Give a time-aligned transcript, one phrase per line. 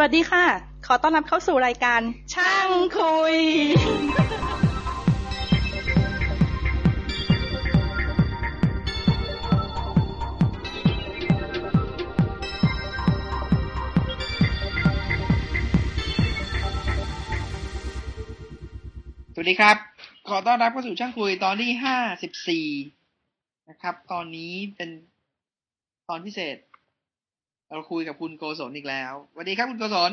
[0.00, 0.46] สวัสดีค่ะ
[0.86, 2.00] ขอต้อนรับเข้าสู่รายการ
[2.34, 3.36] ช่างคุย
[19.34, 19.76] สวัสดีครับ
[20.28, 22.66] ขอต้อนรับเข้าสู่ช่างคุยตอนที่ห้าสิบสี่
[23.68, 24.90] นะครับ ตอนนี้เป็น
[26.08, 26.56] ตอนพิเศษ
[27.70, 30.12] เราคุยกับคุณโกศลอีกแล้วสวัสดีครับคุณโกศล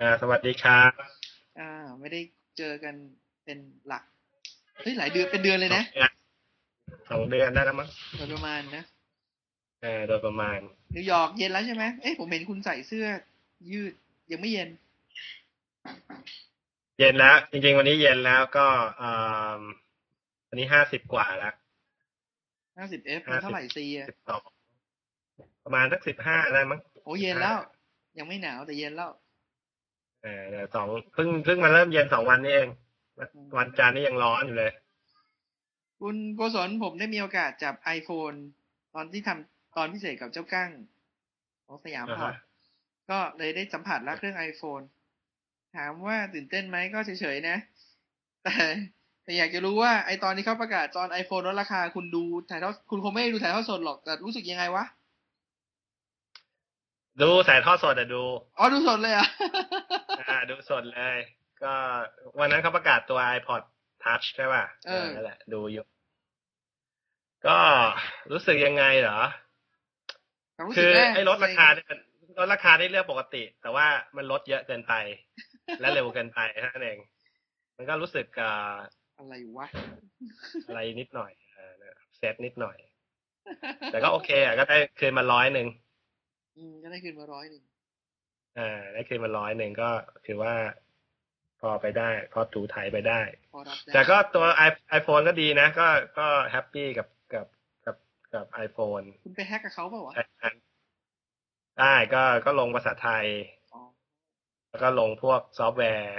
[0.00, 0.90] อ่าสวัสดีครับ
[1.58, 2.20] อ่า ไม่ได้
[2.58, 2.94] เจอกัน
[3.44, 4.02] เป็นหลัก
[4.82, 5.82] เฮ้ยหลายเดือนเป็นเดือนเลยนะ
[7.10, 8.84] สองเดือนได้แล้วมั้งโดยประมาณนะ
[9.82, 10.58] เออโดยประมาณ
[10.94, 13.06] นิวยอร์กเย็นแล้วใช่ไหมเอ๊ะผมเห็นคุณใส่เสื้อ
[13.70, 13.92] ยืด
[14.30, 14.68] ยังไม่เย็น
[16.98, 18.66] เย็นแล้ว จริง ๆ วันนี้เย็นแล้วก็
[19.00, 19.60] อ่า
[20.48, 21.54] วันนี้ห้าสิบกว่าแล้ว
[22.78, 24.42] ห้าสิบเอฟมันเท่าไหร่ซีอะสิบสอง
[25.68, 27.56] ประมาณสักสิบห้าได้มั้งโอ้เย็นแล้ว
[28.18, 29.10] ยังไม่หนาวแต่เย็นแล้ว
[30.22, 32.68] เออเดี๋ยวสองเพิ่งเพิ่งมาเริ่มเย็นสองวันนี้เอง
[33.58, 34.72] วันจันทร์นี่ยังร้อนอยู่เลย
[36.00, 38.36] คุณโกศลผมได้มีโอกาสจับ iPhone
[38.94, 40.70] ตอนที่ทำตอนพิเศษกับเจ้ากั้ง
[41.66, 42.44] ของสยามพอร์ตอ่าฮะ
[43.10, 44.84] ก็เลยได้สัมผัสแล้วเครื่อง iPhone
[45.76, 47.56] ถามว่าตื่นเต้นไหมก็เฉยๆนะ
[48.44, 48.54] แต่
[49.24, 54.84] แต่อยากจะรู้ว่าไอตอนที่เขาประกาศตอน iPhone ลดราคาคุณดูถ่ายทอดคุณคงไม่ได้ดูถ่ายทอดสดหรอก แต่รู้สึกยังไงวะ
[57.22, 58.22] ดูสายทอดสดอะดู
[58.58, 59.28] อ๋อ ดูสดเลยเหรอะ
[60.20, 61.18] อ่า ดูสดเลย
[61.62, 61.74] ก็
[62.38, 63.62] วันนั้นเขาประกาศตัว iPod
[64.04, 65.84] Touch ใช่ป่ะเออนั่นแหละดูอยู่
[67.46, 67.58] ก็
[68.32, 69.20] รู้สึกยังไงเหรอ
[70.56, 71.98] ความรู้คืสึกอแรกไอ้ลดราคาเนี่ยมัน
[72.38, 74.94] ลดราคาได้เรื่องปกติ แต่ว่ามันลดเยอะเกินไป
[75.80, 76.98] และเร็วเกินไปเท่านั้นเอง
[77.76, 78.76] มันก็รู้สึกอ่า
[79.18, 79.66] อะไรวะ
[80.68, 81.72] อะไรนิดหน่อยอ่า
[82.16, 82.76] เซตนิดหน่อย
[83.90, 85.66] แต่ก็โอเคอะก็ได้คืนมาร้อยหนึ่ง
[86.56, 87.62] อืมก็ได้คืนมาร้อยหนึ่ง
[88.58, 89.90] อ่าได้คืนมาร้อยหนึ่งก็
[90.26, 90.54] ถือว่า
[91.60, 93.20] พอไปได้ พอถูถ่ายไปได้
[93.52, 94.44] พอรับได้ แต่ก็ตัว
[94.88, 97.46] ไอโฟนก็ดีนะ ก็ก็แฮปปี้กับกับ
[97.86, 97.96] กับ
[98.34, 100.14] กับไอโฟนคุณไปแฮกกับเขาเปล่าวะ
[101.80, 103.26] ได้ก็ก็ลงภาษาไทย
[103.72, 103.80] อ๋อ
[104.70, 106.18] แล้วก็ลงพวกซอฟต์แวร์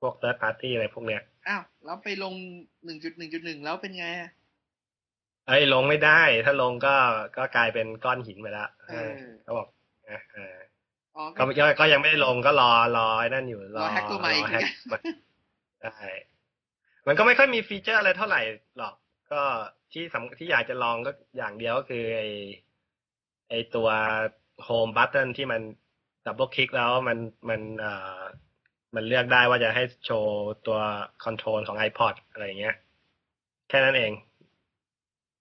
[0.00, 2.34] พวก third party อะไรพวกเนี้ย อ้าว แล้วไปลง
[2.84, 4.30] หนึ่งจุดหนึ่งจุดหนึ่งแล้วเป็นไงอะ
[5.48, 6.96] เอ้ยลงไม่ได้ ถ้าลงก็
[7.36, 9.10] ก็กลายเป็นก้อนหินไปแล้วเออ
[9.42, 9.68] เขาบอก
[10.10, 10.54] นะเออ
[11.16, 14.64] อ๋อก็ก็ก็ยังไม่ได้ลงก็รอรอไอ้นั่นอยู่รอแฮ็กตัวใหม่อีกรอแฮ็ก
[15.82, 16.10] ใช่
[17.06, 18.40] มันก็ไม่ค่อยมี feature อะไรเท่าไหร่
[18.78, 18.94] หรอก
[19.32, 19.42] ก็
[19.92, 22.22] ที่สำที่อยากจะลองก็อย่างเดียวก็คือไอ
[23.48, 23.88] ไอตัว
[24.64, 25.60] โฮมบัต t o n ที่มัน
[26.26, 27.18] double click แล้วมัน
[27.48, 28.20] มันเอ่อ
[28.94, 30.78] มันเลือกได้ว่าจะให้โชว์ตัว
[31.24, 32.76] control ของ iPod อะไรอย่างเงี้ย
[33.68, 34.12] แค่นั้นเอง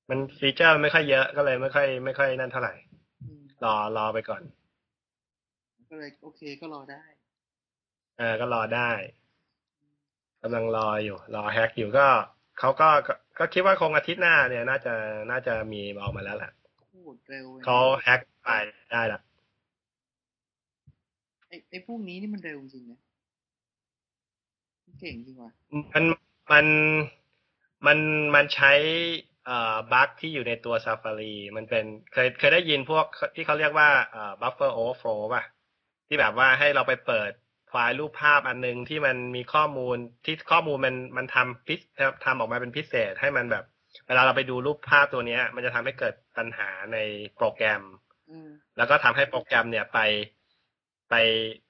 [0.09, 2.73] มัน feature ไม่ค่อยเยอะก็เลยไม่ค่อยไม่ค่อยนั่นเท่าไหร่
[3.21, 4.41] อืมรอรอไปก่อน
[5.89, 7.03] ก็เลยโอเคก็รอได้
[8.17, 8.91] เออก็รอได้
[10.41, 12.07] กำลังรออยู่ รอแฮกอยู่ก็
[12.59, 14.93] เขาก็ก็ก็คิดว่าคงอาทิตย์หน้าเนี่ย น่าจะ
[15.31, 16.51] น่าจะมีออกมาแล้วแหละ
[16.89, 18.49] โคตรเร็วลยเขาแฮกไป
[18.91, 19.19] ได้ละ
[21.47, 22.99] ไอ้ไอ้พวกนี้นี่มันเร็วจริงนะ
[24.85, 25.51] มันเก่งจริงว่ะ
[25.93, 26.03] มัน
[26.51, 26.65] มัน
[27.85, 27.97] มัน
[28.35, 29.34] มันใช้เอ่อ
[29.93, 35.43] บั๊กที่อยู่ในตัว Safari มันเป็นเคยเคยได้ยินพวกที่เขาเรียกว่าเอ่อ buffer overflow ป่ะ
[36.07, 37.31] ที่แบบว่าให้เราไปเปิด
[37.69, 41.75] ไฟล์รูปภาพอันนึงที่มันมีข้อมูลที่ข้อมูลมันมันทำพิ
[42.25, 43.63] ทำออกมาเป็นพิเศษให้มันแบบ
[44.07, 46.97] เวลาเราไปดูรูปภาพตัวเนี้ยมันจะทำให้เกิดปัญหาใน
[47.35, 47.81] โปรแกรม
[48.29, 49.99] อืมแล้วก็ทำให้โปรแกรมเนี่ยไป
[51.09, 51.15] ไป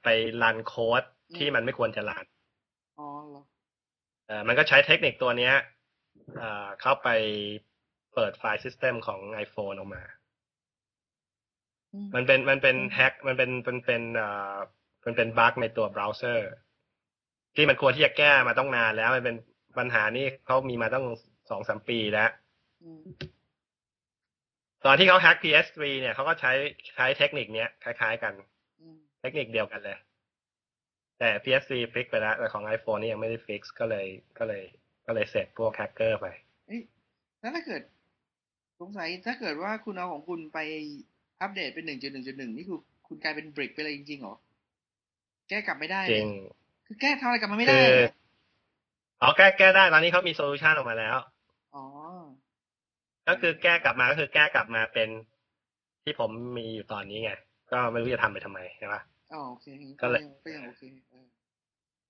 [0.03, 0.07] ไป
[0.41, 1.03] รันโค้ด
[1.37, 2.25] ที่มันไม่ควรจะรัน
[2.99, 3.43] อ๋อเหรอ
[4.27, 5.53] เอ่อมันก็ใช้เทคนิคตัวเนี้ย
[6.37, 7.09] เอ่อเข้าไป
[8.15, 10.03] เปิดไฟล์ System ของ iPhone ออกมา
[11.93, 14.55] อืมมันเป็นมันเป็น hack มันเป็นเป็นเป็นเอ่อ
[15.05, 16.49] มันเป็น bug ในตัวเบราว์เซอร์
[17.55, 19.35] ที่มันควรที่จะแก้มาต้องนานแล้ว มันเป็น
[19.77, 21.05] ปัญหานี้เขามีมาต้อง
[21.49, 22.29] สองสามปีแล้ว
[22.83, 23.03] อืม
[24.85, 26.51] ตอนที่เขาแฮก PS3 เนี่ยเขาก็ใช้
[26.95, 28.33] ใช้เทคนิคเนี้ยคล้าย ๆ กัน
[28.81, 29.97] อืมเทคนิคเดียวกันเลย
[31.19, 34.05] แต่ PS4 fix ไปแล้วแต่ของ iPhone นี่ยังไม่ได้ fix ก็เลย
[34.37, 34.63] ก็เลย
[35.05, 36.25] ก็เลยเสร็จพวกแฮกเกอร์ไป
[36.67, 36.81] เอ้ย
[37.39, 37.81] แล้วถ้าเกิด
[38.79, 40.59] สงสัยถ้าเกิดว่าคุณเอาของคุณไป
[41.41, 44.35] อัปเดตเป็นหนึ่งจุดหนึ่งจุดหนึ่งนี่คือคุณกลายเป็น brick ไปเลยจริงๆเหรอ
[45.49, 46.27] แก้กลับไม่ได้ จริง
[46.87, 48.11] คือแก้ทำอะไรกลับมาไม่ได้คือเหรอ
[49.21, 51.17] อ๋อแก้แก้ได้ตอนนี้เขามี solution ออกมาแล้ว
[51.75, 51.85] อ๋อ
[53.27, 55.09] ก็คือแก้กลับมาก็คือแก้กลับมาเป็น
[56.03, 57.31] ที่ผมมีอยู่ตอนนี้ไง
[57.71, 59.01] ก็ไม่รู้จะทำไปทำไมใช่ปะ
[59.33, 61.25] อ๋อโอเคงั้นก็เลยยังก็ยังโอเคเออ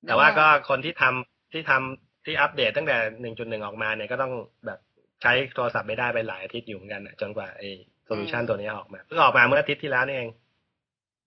[0.08, 4.34] แต่ว่าก็คนที่ทำที่ทำ ที่อัปเดตตั้งแต่หนึ่งจุดหนึ่งออกมาเนี่ยก็ต้อง
[4.66, 4.80] แบบ
[5.22, 7.70] ใช้โทรศัพท์ไม่ได้ไปหลายอาทิตย์อยู่เหมือนกันน่ะจนกว่าไอ้
[8.06, 10.30] solution ตัวนี้ออกมาเพิ่งออกมาเมื่ออาทิตย์ที่แล้วนี่เอง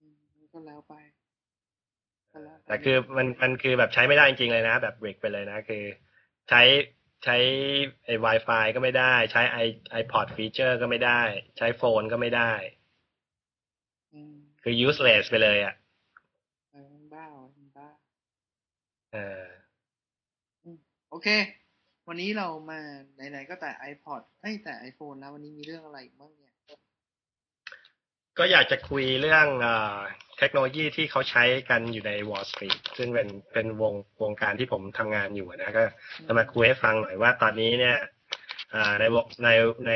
[0.01, 0.15] อืม
[0.53, 0.93] ก็แล้วไป
[2.67, 5.83] แต่คือมันมันคือแบบใช้ไม่ได้จริงๆเลยนะ แบบ brick ไปเลยนะ คือ
[6.49, 6.61] ใช้
[7.23, 7.37] ใช้
[8.05, 9.57] ไอ้ Wi-Fi ก็ไม่ได้ ใช้ไอ
[10.01, 11.21] iPod feature ก็ไม่ได้
[11.57, 12.51] ใช้ phone ก็ไม่ได้
[14.13, 15.73] อืมคือ useless ไปเลยอะ
[16.71, 17.89] เออมันบ้าว่ะมันบ้า
[19.13, 19.48] เออ
[21.09, 21.27] โอเค
[22.07, 22.79] วันนี้เรามา
[23.15, 26.55] ไหนๆก็แต่ iPod เอ้ยแต่ iPhone แล้ววันนี้มีเรื่องอะไรอีกบ้างเนี่ย
[28.37, 29.47] ก็อยากจะคุยเรื่อง
[30.37, 35.83] เทคโนโลยีที่เขาใช้กันอยู่ใน Wall Street ซึ่งเป็นเป็นวงวงการที่ผมทำงานอยู่นะก็
[36.25, 37.97] จะมาคุยให้ฟังหน่อยว่าตอนนี้เนี่ย
[38.99, 39.03] ใน
[39.43, 39.49] ใน
[39.87, 39.93] ใน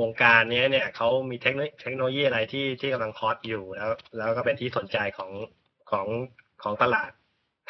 [0.00, 5.30] วงการนี้เนี่ยเขามีเทคโนเทคโนโลยีอะไรที่ที่กำลังฮอตอยู่แล้ว แล้วก็เป็นที่สนใจของ
[5.90, 6.06] ของ
[6.62, 7.10] ของตลาด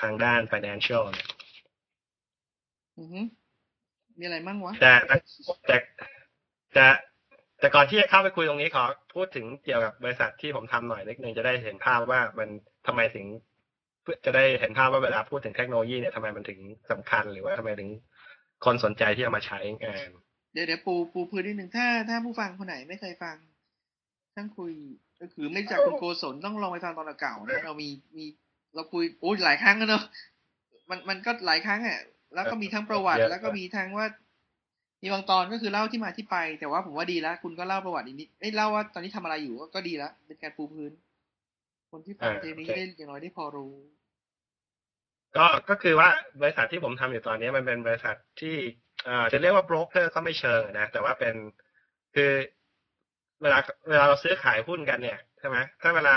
[0.00, 1.28] ทางด้าน financial เนี่ย
[2.98, 3.20] อือฮึ
[4.18, 5.16] มีอะไรมั่งวะแต่แต่
[5.66, 5.76] แต่
[6.74, 6.86] แต่
[7.60, 8.84] แต่ก่อนที่จะเข้าไปคุยตรงนี้ขอ
[9.14, 12.48] พูดถึงเกี่ยวกับบริษัทที่ผมทำหน่อยนิดนึงจะได้เห็นภาพว่ามัน
[12.86, 13.26] ทำไมถึง
[14.02, 16.58] เพื่อจะได้เห็นภาพว่าเวลาพูดถึงเทคโนโลยีเนี่ยทำไมมันถึง
[16.90, 17.90] สำคัญหรือว่าทำไมถึง
[18.64, 20.08] คนสนใจที่เอามาใช้งาน
[20.52, 23.36] เดี๋ยวเดี๋ยวปูปูพื้นนิดหนึ่งถ้าถ้าผู้ฟังคนไหนไม่เคยฟัง
[24.34, 24.72] ช่างคุย
[25.20, 28.24] ก็คือไม่จากคุณโกศลต้องลองไปฟังตอนเก่าๆนะเรามีมี
[28.74, 30.04] เราคุยโอ้ยหลายครั้งแล้วเนอะ
[30.90, 31.98] มันมันก็หลายครั้งอะ
[32.34, 34.06] แล้วก็มีทั้งประวัติเยอะแล้วก็มีทั้งว่า
[35.02, 40.92] มีบางตอนก็คือเล่าที่มาที่ไป แต่ว่าผมว่าดีแล้วคุณก็เล่าประวัติอีกนิดเอ้ยเล่าว่าตอนนี้ทำอะไรอยู่ก็ก็ดีแล้วเป็นการปูพื้น
[41.90, 43.72] คนที่ฟังเทปนี้ได้อย่างน้อยได้พอรู้
[45.36, 46.08] ก็ก็คือว่า
[46.40, 48.56] บริษัทที่ผมทำอยู่ตอนนี้มันเป็นบริษัทที่
[49.04, 51.34] เอ่อจะเรียกว่าโบรกเกอร์ก็ไม่เชิงนะแต่ว่าเป็น
[52.14, 52.32] คือ
[53.42, 53.58] เวลา
[53.88, 56.14] เวลาเราซื้อขายหุ้นกันเนี่ยใช่ไหมถ้าเวลา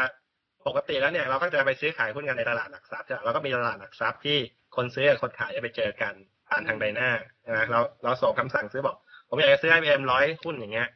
[0.67, 4.37] ปกติแล้วเนี่ยเราก็จะไปซื้อขายหุ้นกันในตลาดหลักทรัพย์ใช่ไหมเราก็มีตลาดหลักทรัพย์ที่
[4.75, 6.13] คนซื้อกับคนขายจะไปเจอกัน
[6.49, 7.09] ผ่านทางใบหน้า
[7.41, 8.97] ใช่ไหมเราเราส่งคำสั่งซื้อบอก
[9.29, 10.89] ผมอยากจะซื้อ IBM ร้อยหุ้นอย่างเงี้ย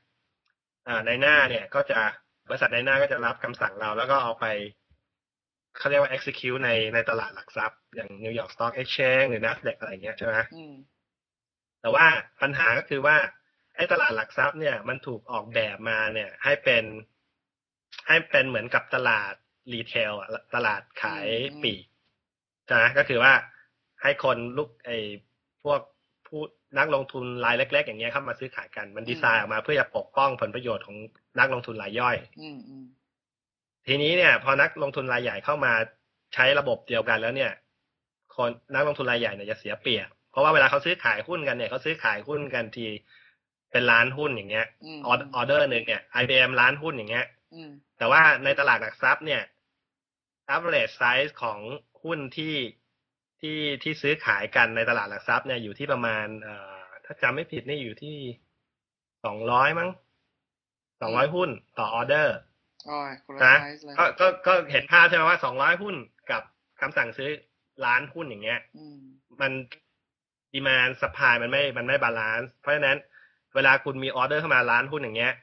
[0.87, 1.99] อ่าในหน้าเนี่ยก็จะ
[2.49, 4.45] บริษัทในหน้าก็จะรับคำสั่งเรา แล้วก็เอาไป
[5.77, 10.73] เขาเรียกว่า execute ในในตลาดหลักทรัพย์ อย่าง New York Stock Exchange หรือ NASDAQ อะไรเงี้ยใช่ไหมอืม
[11.81, 12.05] แต่ว่า
[12.41, 13.17] ปัญหาก็คือว่า
[13.75, 16.83] ไอ้ตลาดหลักทรัพย์เนี่ยมันถูกออกแบบมาเนี่ย ให้เป็น
[18.07, 19.33] ให้เป็นเหมือนกับตลาด
[19.73, 21.27] รีเทลอะตลาดขาย
[21.63, 21.85] ปลีก
[22.65, 23.33] ใช่ไหมก็คือว่า
[24.01, 24.97] ให้คนลูกไอ้
[25.63, 25.79] พวก
[26.27, 26.41] ผู้
[26.77, 30.97] นักลงทุนรายเล็ก ๆ อย่างเงี้ยเข้ามาซื้อขายกันมันดีไซน์ออกมาเพื่อจะปกป้องผลประโยชน์ของ
[31.39, 32.85] นักลงทุนรายย่อยอืมอืม
[33.87, 35.73] ทีนี้เนี่ย พอนักลงทุนรายใหญ่เข้ามา
[36.33, 37.51] ใช้ระบบเดียวกันแล้วเนี่ย
[38.35, 42.85] คนนักลงทุนรายใหญ่เนี่ยจะเสียเปรียบเพราะว่าเวลาเขาซื้อขายหุ้นกันเนี่ยเขาซื้อขายหุ้นกันที
[43.71, 44.99] เป็นล้านหุ้นอย่างเงี้ยอืม
[45.35, 49.41] ออเดอร์หนึ่งเนี่ย IBM ล้านหุ้นอย่างเงี้ยอืมแต่ว่าในตลาดหลักทรัพย์เนี่ย
[50.55, 51.59] average size ของ
[52.03, 52.55] หุ้นที่
[53.39, 56.75] ที่ที่ซื้อขายกันในตลาดหลักทรัพย์เนี่ยอยู่ที่ประมาณเอ่อ
[57.05, 58.17] ถ้าจำไม่ผิดนี่อยู่ที่
[59.25, 59.89] สองร้อยมั้ง
[61.01, 61.49] สองร้อยหุ้น
[61.79, 62.35] ต่อออเดอร์
[62.89, 65.95] อ๋อคนละนะไซส์เลยก็ก็ก็เห็นภาพใช่ไหมว่าสองร้อยหุ้น
[66.31, 66.41] กับ
[66.81, 67.29] คำสั่งซื้อ
[67.85, 68.99] ล้านหุ้นอย่างเงี้ยอืม
[69.41, 69.51] มัน
[70.53, 72.97] demand supply มันไม่มันไม่ balance เพราะฉะนั้น
[73.55, 75.33] เวลาคุณมีออเดอร์เข้ามาล้านหุ้นอย่างเงี้ย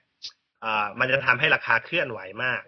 [0.64, 2.62] อ่ามันจะทำให้ราคาเคลื่อนไหวมาก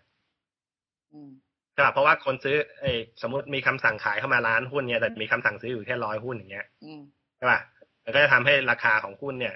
[1.12, 7.00] อืมใช่ป่ะเพราะว่าคนซื้อเอยสมมติมีคำสั่งขายเข้ามาล้านหุ้นเนี่ยแต่มีคำสั่งซื้ออยู่แค่ร้อยหุ้นอย่างเงี้ยอืม
[7.36, 7.60] ใช่ป่ะ
[8.04, 9.54] มันก็จะทำให้ราคาของหุ้นเนี่ย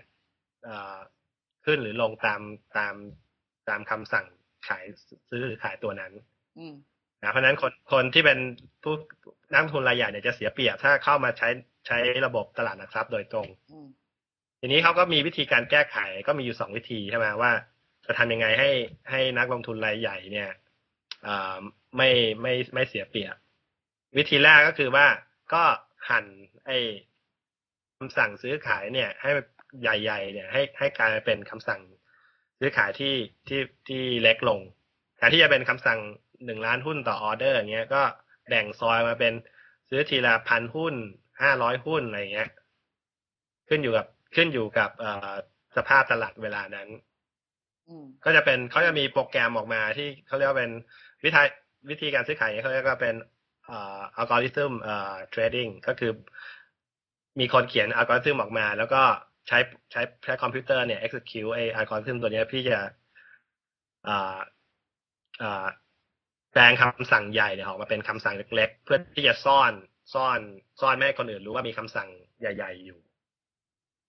[0.64, 0.96] เอ่อ
[1.64, 2.40] ขึ้นหรือลงตาม
[2.78, 2.94] ตาม
[3.68, 4.26] ตามคำสั่ง
[4.68, 4.84] ขาย
[5.30, 6.12] ซื้อหรือขายตัวนั้น
[6.58, 6.74] อืม
[7.22, 8.38] นะเพราะฉะนั้นคนคนที่เป็น
[8.82, 8.94] ผู้
[9.52, 11.48] นักลงทุนรายใหญ่เนี่ยจะเสียเปรียบถ้าเข้ามาใช้
[11.86, 13.86] ใช้ระบบตลาดหลักทรัพย์โดยตรงอืม
[14.60, 17.52] ทีนี้เขาก็มีวิธีการแก้ไขก็มีอยู่สองวิธีใช่ไหมว่า
[18.06, 18.70] จะทำยังไงให้
[19.10, 20.56] ให้นักลงทุนรายใหญ่เนี่ยอ่า
[21.96, 22.08] ไม่
[22.42, 23.34] ไม่ไม่เสียเปรียบ
[24.16, 25.06] วิธีแรกก็คือว่า
[25.54, 25.64] ก็
[26.08, 26.24] หั่น
[26.66, 26.78] ไอ้
[27.98, 29.30] คำสั่งซื้อขายเนี่ย ให้
[29.82, 31.80] ใหญ่ ๆ เนี่ย ให้ให้กลายเป็นคำสั่ง
[32.58, 33.14] ซื้อขายที่
[33.48, 34.60] ที่ที่เล็กลง
[35.16, 35.98] แทนที่จะเป็นคำสั่ง
[36.44, 38.02] หนึ่งล้านหุ้นต่อออเดอร์อย่างเงี้ยก็
[38.48, 39.32] แบ่งซอยมาเป็น
[39.88, 40.94] ซื้อทีละพันหุ้น
[41.42, 42.50] ห้าร้อยหุ้นอะไรเงี้ย
[43.68, 45.30] ขึ้นอยู่กับขึ้นอยู่กับเอ่อ
[45.76, 46.88] สภาพตลาดเวลานั้น
[47.88, 50.72] อืมก็จะเป็นเขาจะมีโปรแกรมออกมาที่เขาเรียกว่าเป็น
[51.24, 51.42] วิธี
[51.90, 53.14] วิธีการซื้อขายเขาเรียกว่าเป็น
[53.66, 56.12] เอ่ออัลกอริทึมเอ่อ trading ก็คือ
[57.40, 59.02] มีคนเขียนอัลกอริทึมออกมา แล้วก็
[59.48, 59.58] ใช้
[59.92, 62.78] ใช้ใช้คอมพิวเตอร์เนี่ย execute ไออัลกอริทึมตัวเนี้ยที่จะ
[64.06, 64.38] อ่า
[65.42, 65.66] อ่า
[66.52, 69.72] แปลงคำสั่งใหญ่เนี่ยออกมาเป็นคำสั่งเล็กๆ เพื่อที่จะซ่อน
[70.14, 70.40] ซ่อน
[70.80, 72.08] ซ่อนไม่ให้คนอื่นรู้ว่ามีคำสั่ง
[72.40, 72.98] ใหญ่ ๆ อยู่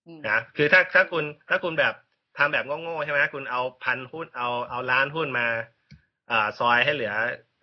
[0.07, 1.93] อืมนะคือถ้าถ้าคุณถ้าคุณแบบ
[2.37, 5.72] ทำแบบโง่ๆใช่ไหมคุณเอาพันหุ้นเอาเอาล้านหุ้นมาอ่า
[6.59, 7.13] ซอยให้เหลือ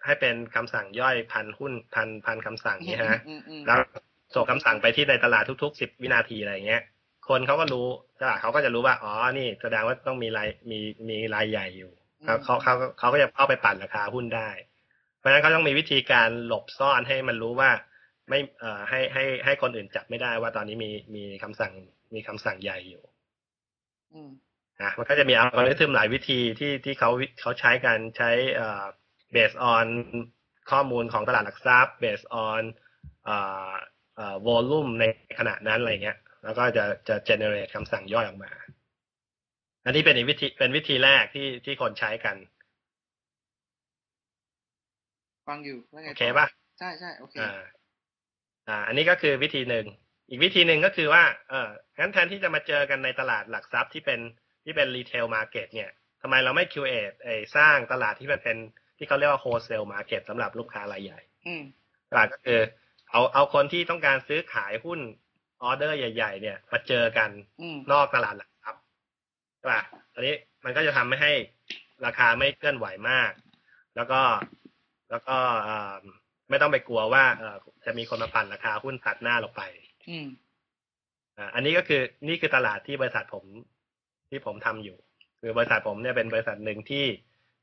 [0.05, 3.79] ให้เป็นคำสั่งย่อยพันหุ้นพันพันคำสั่งนี้ฮะอืมอืมแล้ว
[4.35, 6.83] ส่งคำสั่งไปที่ในตลาดทุกๆสิบวินาทีอะไรเงี้ย
[7.29, 7.87] คนเขาก็รู้
[8.21, 11.93] ตลาดเขาก็จะรู้ว่าอ๋อนี่แสดงว่าต้องมีรายมีมีรายใหญ่อยู่
[12.25, 14.51] เขาเขาเขาเขาก็จะเข้าไปปั่นราคาหุ้นได้
[15.19, 17.71] เพราะฉะนั้นเขาต้องมีวิธีการหลบซ่อนให้มันรู้ว่า
[18.29, 21.73] ไม่เอ่อให้ให้ให้คนอื่นจับไม่ได้ว่าตอนนี้มีมีคำสั่ง
[22.15, 23.03] มีคำสั่งใหญ่อยู่
[24.13, 24.31] อืม
[24.83, 27.11] นะมันก็จะมีอัลกอริทึมหลายวิธีที่ที่เขา
[27.41, 28.85] เขาใช้กันใช้เอ่อ
[29.35, 29.87] based on
[30.71, 32.63] ข้อมูลของตลาดหลักทรัพย์ based on
[33.25, 33.37] เอ่
[33.71, 33.73] อ
[34.17, 35.05] เอ่อ volume ใน
[35.39, 38.53] ขณะนั้นอะไรเงี้ย แล้วก็จะจะ generate คำสั่งย่อยออกมา
[39.85, 42.37] อันนี้เป็นอีกวิธีเป็นวิธีแรกที่ที่คนใช้กัน
[45.49, 46.47] ฟังอยู่แล้วไงโอต่เคป่ะ
[46.79, 47.61] ใช่ใช่โอเคอ่า
[48.69, 49.87] อ่า อันนี้ก็คือวิธีหนึ่ง
[50.29, 51.69] อีกวิธีหนึ่งก็คือว่า เออ
[51.99, 54.21] งั้นแทนที่จะมาเจอกันในตลาดหลักทรัพย์ที่เป็น
[54.65, 55.91] ที่เป็น retail market เนี่ย
[56.23, 58.57] ทำไมเราไม่ create ไอ้สร้างตลาดที่มันเป็น
[58.99, 61.63] ที่เขาเรียกว่า wholesale market สำหรับลูกค้ารายใหญ่อืม
[62.11, 62.61] ตลาดก็คือ
[63.11, 65.01] เอาเอาคนที่ต้องการซื้อขายหุ้น
[65.63, 68.83] ออเดอร์ใหญ่ ๆ เนี่ย มาเจอกันอืมนอกตลาดหลักทรัพย์
[69.59, 69.83] ใช่ป่ะ
[70.15, 71.33] ตอนนี้มันก็จะทำไม่ให้
[72.07, 73.33] ราคาไม่เคลื่อนไหวมาก
[73.97, 74.21] แล้วก็
[75.11, 76.03] แล้วก็เอ่อ
[76.51, 79.63] ไม่ต้องไปกลัวว่าเอ่อจะมีคนมาปั่นราคาหุ้นตัดหน้าเราไป
[80.09, 80.27] อืม
[81.37, 83.45] อ่าอันนี้ก็คือนี่คือตลาดที่บริษัทผม
[84.31, 84.97] ที่ผมทำอยู่
[85.41, 87.05] คือบริษัทผมเนี่ยเป็นบริษัทหนึ่งที่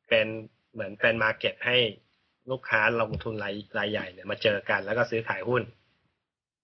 [0.10, 0.28] เป็น
[0.74, 1.78] เหมือนเป็นมาร์เก็ตให้
[2.52, 5.64] ลูกค้าลงทุนรายรายใหญ่เนี่ยมาเจอกันแล้วก็ซื้อขายหุ้น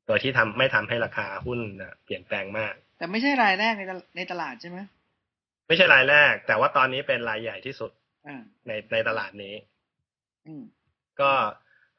[0.05, 4.79] โดยที่ทำไม่ทำให้ราคาหุ้นน่ะเปลี่ยนแปลงมาก แต่ไม่ใช่รายแรกในตลในตลาดใช่ไหม
[5.67, 7.91] ไม่ใช่รายแรก แต่ว่าตอนนี้เป็นรายใหญ่ที่สุด
[8.27, 9.55] อ่าในในตลาดนี้
[10.47, 10.63] อืม
[11.21, 11.31] ก็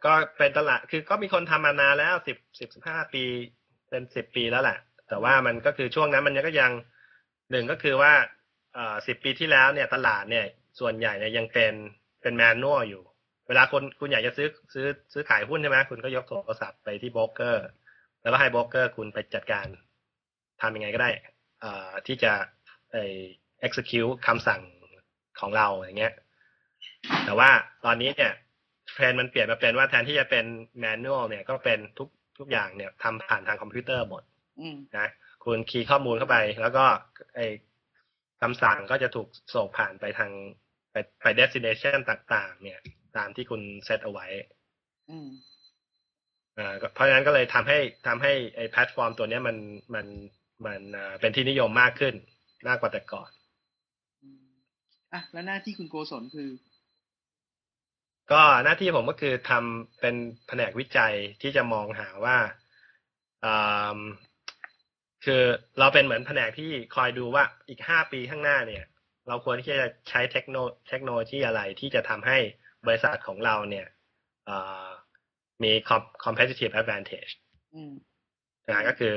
[0.04, 3.24] ก็เป็นตลาด คือก็มีคนทำมานานแล้วสิบสิบสิบห้าปี
[3.90, 6.72] เป็นสิบปีแล้วแหละแต่ว่ามันก็คือช่วงนั้นมันก็ยัง
[7.54, 8.12] หนึ่งก็คือว่า
[8.74, 10.44] เอ่อสิบปีที่แล้วเนี่ยตลาดเนี่ย
[10.80, 11.74] ส่วนใหญ่เนี่ยยังเป็น
[12.22, 13.02] เป็นแมนนวลอยู่
[13.48, 17.66] เวลาคนคุณอยากจะซื้อซื้อซื้อขายหุ้นใช่ไหมคุณก็ยกโทรศัพท์ไปที่โบรกเกอร์
[18.22, 19.66] แล้วก็ให้โบรกเกอร์คุณไปจัดการ
[20.62, 21.10] ทำยังไงก็ได้
[21.60, 22.32] เอ่อที่จะ
[22.92, 22.96] ไอ
[23.66, 24.62] execute คำสั่ง
[25.40, 26.14] ของเราอย่างเงี้ย
[27.24, 27.50] แต่ว่า
[27.84, 28.32] ตอนนี้เนี่ย
[28.92, 30.44] เทรนด์มันเปลี่ยนมาเป็นว่าแทนที่จะเป็น
[30.78, 32.08] แมนนวลเนี่ยก็เป็นทุก
[32.38, 34.22] ทุกอย่างเนี่ยทำผ่านทางคอมพิวเตอร์หมด
[34.60, 35.08] อืมนะ
[35.44, 36.84] คุณคีย์ข้อมูลเข้าไป แล้วก็
[37.34, 37.40] ไอ
[38.42, 40.30] คำสั่งก็จะถูกส่งผ่านไปทาง
[40.92, 42.80] ไปไป destination ต่าง ๆ เนี่ย
[43.16, 44.26] ตามที่คุณเซตเอาไว้
[45.10, 45.28] อืม
[46.58, 49.56] อ่าก็เพราะฉะนั้นก็เลยทำให้ทำให้ไอแพลตฟอร์มตัวเนี้ยมัน
[49.94, 50.06] มัน
[50.66, 52.14] มันอ่าเป็นที่นิยมมากขึ้น
[52.68, 53.30] มากกว่าแต่ก่อน
[54.22, 54.44] อืม
[55.12, 56.50] อะแล้วหน้าที่คุณโกศลคือ
[58.32, 60.14] ก็หน้าที่ผมก็คือทำเป็น
[60.46, 62.36] แผนกวิจัยที่จะมองหาว่า
[63.44, 63.98] อ่า
[65.24, 65.42] คือ
[65.78, 68.84] เราเป็นเหมือนแผนกที่คอยดูว่าอีกห้าปีข้างหน้าเนี่ย
[69.28, 70.56] เราควรที่จะใช้เทคโน
[70.88, 72.38] เทคโนโลยีอะไรที่จะทำให้
[72.86, 73.86] บริษัทของเราเนี่ย
[74.48, 74.86] อ่า
[75.62, 77.32] มี com- competitive advantage
[77.74, 77.94] อืม
[78.70, 79.12] นะก็คือ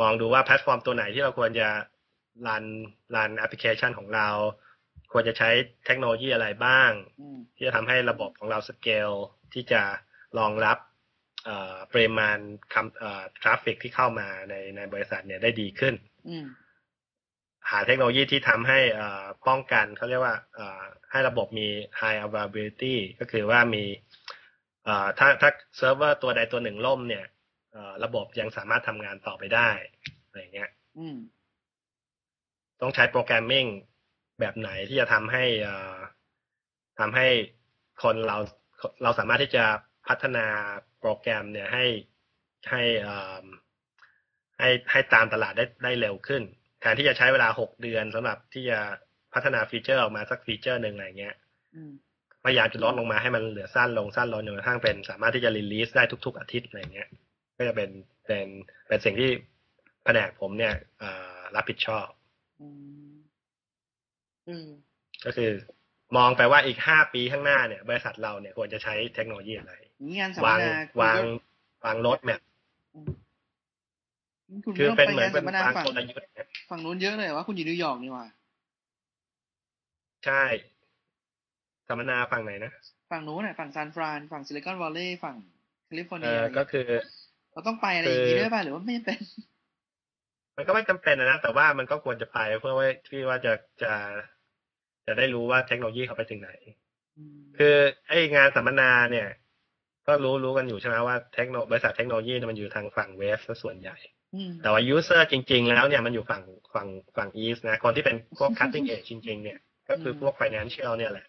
[0.00, 1.68] มองดูว่าแพลตฟอร์มตัวไหนที่เราควรจะ
[2.46, 2.64] run
[3.14, 4.28] run application ของเรา
[5.12, 5.50] ควรจะใช้
[5.86, 9.10] เทคโนโลยีอะไรบ้างอืมที่จะทำให้ระบบของเราสเกล
[9.52, 9.82] ที่จะ
[10.38, 10.93] รองรับเอ่อ
[11.92, 12.38] ปริมาณ
[12.74, 15.94] คำเอ่อ traffic ที่เข้ามาในในบริษัทเนี่ยได้ดีขึ้น
[16.28, 16.46] อืม
[17.70, 21.68] หาเทคโนโลยีที่ทำให้เอ่อป้องกันเขาเรียกว่าเอ่อให้ระบบมี
[22.00, 23.84] high availability ก็คือว่ามี
[24.84, 27.24] เอ่อถ้าถ้าเซิร์ฟเวอร์ตัวใดตัวหนึ่งล่มเนี่ย
[27.72, 29.70] เอ่อระบบยังสามารถทำงานต่อไปได้
[30.26, 31.16] อะไรอย่างเงี้ยอืม
[32.80, 33.66] ต้องใช้ programming
[34.40, 35.96] แบบไหนที่จะทำให้เอ่อ
[37.00, 37.26] ทำให้
[38.02, 38.36] คนเรา
[39.02, 39.64] เราสามารถที่จะ
[40.08, 40.46] พัฒนา
[41.06, 41.86] โปรแกรมเนี่ยให้
[42.70, 43.44] ให้เอ่อ
[44.60, 46.42] ให้ให้ตามตลาดได้ได้เร็วขึ้น
[46.80, 48.78] แทนที่จะใช้เวลาหกเดือนสำหรับที่จะ
[49.34, 51.34] พัฒนาฟีเจอร์ออกมาสักฟีเจอร์หนึ่งอะไรเงี้ย
[51.74, 51.92] อืม
[52.44, 57.08] พยายามจะลดลงมาให้มันเหลือสั้นลงสั้นลงจนกระทั่งเป็นสามารถที่จะ release ได้ทุก ๆ อาทิตย์อะไรเงี้ย
[57.58, 57.90] ก็จะเป็น
[58.26, 58.46] เป็น
[58.88, 59.30] เป็นสิ่งที่
[60.04, 62.06] แผนกผมเนี่ยเอ่อรับผิดชอบ
[62.60, 62.68] อื
[63.10, 63.14] ม
[64.48, 64.66] อืม
[65.24, 65.50] ก็คือ
[66.16, 71.22] มองไปว่าอีกห้าปีข้างหน้าเนี่ย บริษัทเราเนี่ยควรจะใช้เทคโนโลยีอะไรอย่างนี้งานสัมมวางนาคุณวางก็
[71.84, 72.40] วางรถแมพ
[72.94, 73.10] อืม
[74.64, 78.26] คุณคือต้องเป็นไปเหมือนงานเป็สันมมนาวางฝั่งกลยุทธ์เนี่ยฝั่งนู้นเยอะเลยว่าคุณอยู่นิวยอร์กนี่หว่า
[80.26, 80.42] ใช่
[81.88, 82.72] สัมมนาฝั่งไหนนะ
[83.10, 85.36] ฝั่งนู้นน่ะฝั่งซานฟราน ฝั่งซิลิคอนวัลเลย์ฝั่ง
[85.86, 86.86] แคลิฟอร์เอเนียอก็คือ
[87.52, 89.20] เราต้องไปอะไรอย่างนี้คือด้วยป่ะหรือว่าไม่เป็น
[90.56, 93.52] มันก็ไม่จำเป็นนะแต่ว่ามันก็ควรจะไปเพื่อว่าที่ว่าจะ
[93.82, 93.92] จะ
[95.06, 96.50] จะได้รู้ว่าเทคโนโลยีเขาไปถึงไหน
[97.58, 97.76] คือ
[98.08, 99.28] ไอ้งานสัมมนาเนี่ย
[100.06, 103.96] ก็รู้รู้กันอยู่ใช่ไหมว่าเทคโนบริษัทเทคโนโลยีเนี่ยมันอยู่ทางฝั่งเวสซะส่วนใหญ่
[104.34, 106.42] อืมแต่ว่า user จริง ๆ แล้วเนี่ยมันอยู่ฝั่ง
[106.74, 109.58] ฝั่งฝั่ง east นะคนที่เป็นพวก cutting edge จริง ๆ เนี่ย
[109.88, 111.26] ก็คือพวก financial เนี่ยแหละ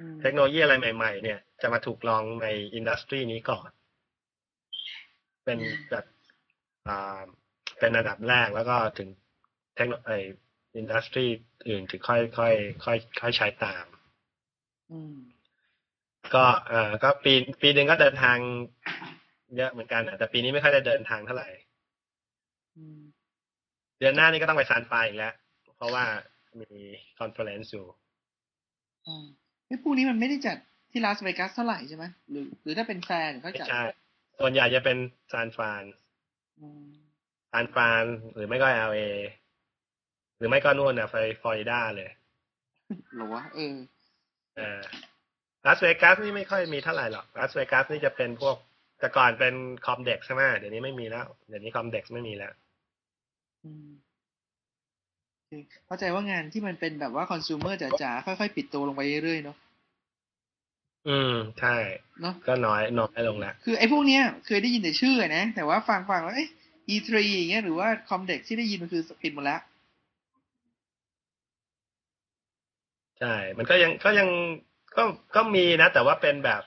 [0.00, 3.68] อืมเทคโนโลยีอะไรใหม่ ๆ เนี่ยจะมาถูกลองในอินดัสทรีนี้ก่อน
[5.44, 5.58] เป็น
[5.90, 6.04] แบบ
[6.88, 7.20] อ่า
[7.78, 9.08] เป็นระดับแรกแล้วก็ถึง
[9.76, 11.26] เทคโนโลยี industry
[11.68, 12.54] อื่นถึงค่อยค่อย
[12.84, 13.84] ค่อยค่อยใช้ตาม
[14.92, 15.14] อืม
[16.34, 17.32] ก็เออก็ปี
[17.62, 18.36] ปีหนึ่งก็เดินทาง
[19.56, 21.48] เยอะเหมือนกันอะแต่ปีนี้ไม่ค่อยได้เดินทางเท่าไหร่
[22.76, 23.00] อืม
[23.98, 25.34] เดือนหน้านี่ก็ต้องไปซานฟรานอีกแล้ว
[25.76, 26.04] เพราะว่า
[26.60, 26.70] มี
[27.18, 27.86] conference อยู่
[29.06, 29.26] อ่า
[29.66, 30.56] ไอ้พวกนี้มันไม่ได้จัด
[30.90, 33.82] ที่ลาสเวกัสเท่าไหร่ใช่ไหมหรือ หรือถ้าเป็นแฟนเขาไม่จัดใช่
[34.40, 34.98] ส่วนใหญ่จะเป็น
[35.32, 35.84] ซานฟราน
[36.60, 36.84] อืม
[37.50, 38.04] ซานฟราน
[38.34, 39.00] หรือไม่ก็เอลเอ
[40.36, 42.10] หรือไม่ก็นู่นนะไปฟลอริดาเลย
[43.14, 43.76] เหรอวะเออ
[44.56, 44.80] เออ
[45.66, 48.56] ลาสเวกัสนี่ไม่ค่อยมีเท่าไหร่หรอกลาสเวกัสนี่จะเป็นพวก
[49.00, 49.54] แต่ก่อนเป็น
[49.86, 52.52] คอมเด็กใช่ไหมเดี๋ยวนี้ไม่มีแล้ว เดี๋ยวนี้คอมเด็กไม่มีแล้ว
[53.64, 53.88] อืม
[55.34, 55.52] โอเค
[55.86, 59.56] เข้าใจว่างานที่มันเป็นแบบว่าคอน sumer จ๋าๆค่อยๆ ปิดตัวลงไปเรื่อยๆเนาะ
[61.08, 61.76] อืม ใช่
[62.20, 66.50] เนาะก็น้อยน้อยลงแล้วคือไอ้พวกเนี้ยเคยได้ยินแต่ชื่อนะ แต่ว่าฟังฟังๆแล้วเอ๊ะ
[66.88, 69.60] E3 อย่างเงี้ยหรือว่า Comdex ที่ได้ยินมันคือปิดหมดแล้ว
[73.20, 74.28] ใช่ มันก็ยังก็ยัง
[74.96, 75.02] ก็
[75.34, 76.62] ก็มีนะ แต่ว่าเป็นแบบ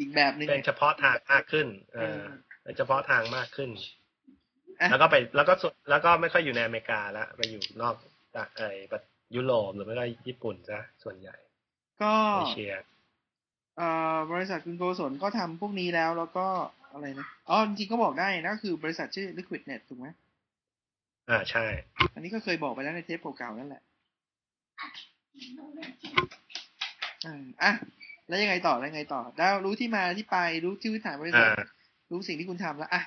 [0.00, 3.70] อีกแบบหนึ่งเป็นเฉพาะทางมากขึ้น เอออืมเป็นเฉพาะทางมากขึ้น
[4.80, 7.94] อะแล้วก็ไปแล้วก็สุดแล้วก็ไม่ค่อยอยู่ในอเมริกาแล้วไปอยู่นอก
[8.36, 9.00] จากไอ้ประ
[9.36, 11.36] ยุโรปหรือไม่ก็ญี่ปุ่นซะส่วนใหญ่
[12.02, 12.72] ก็เอเชีย
[13.76, 16.46] เอ่อบริษัทคุณโกศลก็ทำพวกนี้แล้วแล้วก็
[16.92, 20.06] อะไรนะอ๋อจริงๆก็บอกได้นะก็คือบริษัทชื่อ Liquidnet ถูกไหม
[21.30, 21.66] อ่าใช่
[22.14, 23.82] อันนี้ก็เคยบอกไปแล้วในเทปเก่าๆนั่นแหละ
[27.26, 27.72] อ่าอะ
[28.28, 31.64] แล้วยังไงต่อแล้วยังไงต่อ แล้วรู้ที่มาที่ไปรู้ชื่อพื้นฐานบริษัทอ่า
[32.10, 33.02] รู้สิ่งที่คุณทำแล้วอะ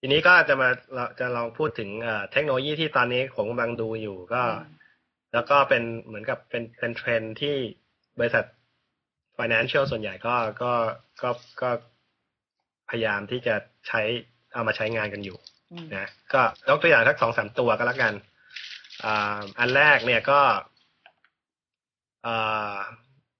[0.00, 4.80] ทีนี้ก็จะมาเราจะลองพูดถึงเอ่อเทคโนโลยีที่ตอนนี้ผมกำลังดูอยู่ก็อืม
[5.34, 7.56] แล้วก็เป็นเหมือนกับเป็นเป็นเทรนด์ที่
[8.18, 8.44] บริษัท
[9.38, 10.72] financial ส่วนใหญ่ก็ก็
[11.22, 11.30] ก็
[11.62, 11.70] ก็
[12.90, 13.54] พยายามที่จะ
[13.88, 14.00] ใช้
[14.54, 15.36] เอามาใช้งานกันอยู่
[15.72, 18.14] อืมนะก็ยกตัวอย่างสักสองสามตัวก็แล้วกัน
[19.04, 20.60] อ่าอันแรกเนี่ยก็อ่า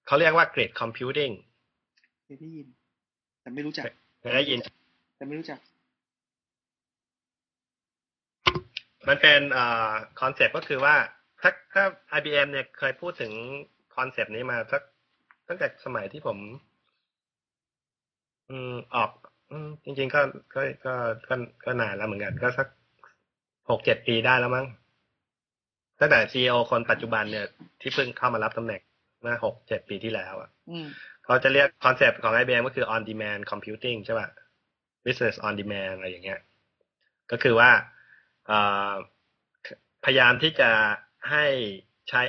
[0.06, 1.34] เขาเรียกว่า grid computing
[2.24, 2.66] เคยได้ยิน
[3.40, 3.84] แต่ไม่รู้จัก
[4.20, 4.58] เคยได้ยิน
[5.16, 5.58] แต่ไม่รู้จัก
[9.08, 10.94] มันเป็นอ่าคอนเซปต์ก็คือว่า
[11.40, 11.84] ถ้าถ้า
[12.18, 13.32] IBM เนี่ยเคยพูดถึง
[13.96, 14.82] คอนเซปต์นี้มาสัก
[15.48, 16.38] ตั้งแต่สมัยที่ผม
[18.50, 19.10] อืมออก
[19.50, 20.20] อืมจริงๆก็
[20.54, 20.94] ก็ก็
[21.28, 22.68] ก็ก็นานแล้วเหมือนกัน ก็สัก
[23.70, 24.66] หกเจ็ดปีได้แล้วมั้ง
[26.02, 27.46] ตั้งแต่ CEO คนปัจจุบันเนี่ย
[27.80, 28.80] ที่เพิ่งเข้ามารับตำแหน่ง
[29.20, 30.86] เมื่อหกเจ็ดปีที่แล้วอะอืม
[31.24, 34.28] เขาจะเรียกคอนเซปต์ของ IBM ก็คือ on demand computing ใช่ป่ะ
[35.04, 36.40] business on demand อะไรอย่างเงี้ย
[37.30, 37.70] ก็คือว่า
[38.46, 38.58] เอ่
[38.90, 38.92] อ
[40.04, 40.70] พยายามที่จะ
[41.30, 41.46] ให้
[42.08, 42.20] ใช้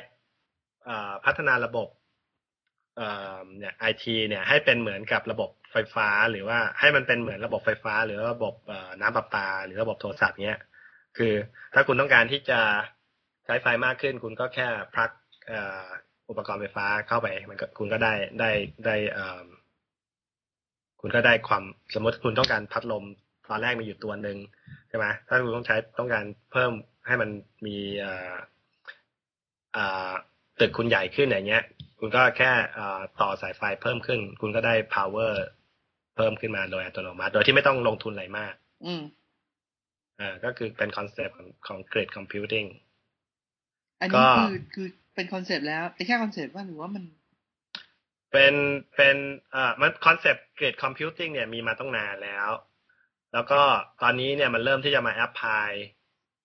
[0.85, 1.87] เอ่อพัฒนาระบบ
[2.97, 3.09] เอ่
[3.39, 10.59] อเนี่ย IT เนี่ยให้เป็นเหมือนกับระบบไฟฟ้า หรือว่าให้มันเป็นเหมือนระบบไฟฟ้า หรือระบบเอ่อน้ำประปา หรือระบบโทรศัพท์เนี้ย
[11.17, 11.33] คือ
[11.73, 12.59] ถ้าคุณต้องการที่จะ
[13.45, 15.09] ใช้ไฟมากขึ้น คุณก็แค่พลัก
[15.47, 15.85] เอ่อ
[16.29, 18.49] อุปกรณ์ไฟฟ้าเข้าไป มันก็คุณก็ได้ได้
[18.85, 19.43] ได้เอ่อ
[21.01, 23.03] คุณก็ได้ความสมมติคุณต้องการพัดลม
[23.49, 24.37] ตอนแรกมีอยู่ตัวหนึ่ง
[24.89, 26.71] ใช่ไหมถ้าคุณต้องใช้ต้องการเพิ่ม
[27.07, 27.29] ให้มัน
[27.65, 28.33] มีเอ่อ
[29.73, 30.11] เอ่อ
[30.59, 31.63] ตึกคุณใหญ่ขึ้นอย่างเงี้ย
[31.99, 35.33] คุณก็แค่เอ่อต่อสายไฟเพิ่มขึ้น คุณก็ได้ power
[36.15, 38.53] เพิ่มขึ้นมาโดยอัตโนมัติ โดยที่ไม่ต้องลงทุนอะไรมาก
[38.85, 39.03] อืม
[40.19, 42.67] อ่าก็คือเป็นคอนเซปต์ของของ grid computing
[44.03, 47.03] อันนี้คือคือเป็นคอนเซปต์แล้วเป็นแค่คอนเซปต์ว่าหรือว่ามัน
[48.31, 48.53] เป็น
[48.95, 49.17] เป็น
[49.51, 52.49] เอ่อมันคอนเซปต์ grid computing เนี่ยมีมาตั้งนานแล้ว
[53.33, 53.61] แล้วก็
[54.01, 55.69] ตอนนี้เนี่ยมันเริ่มที่จะมา apply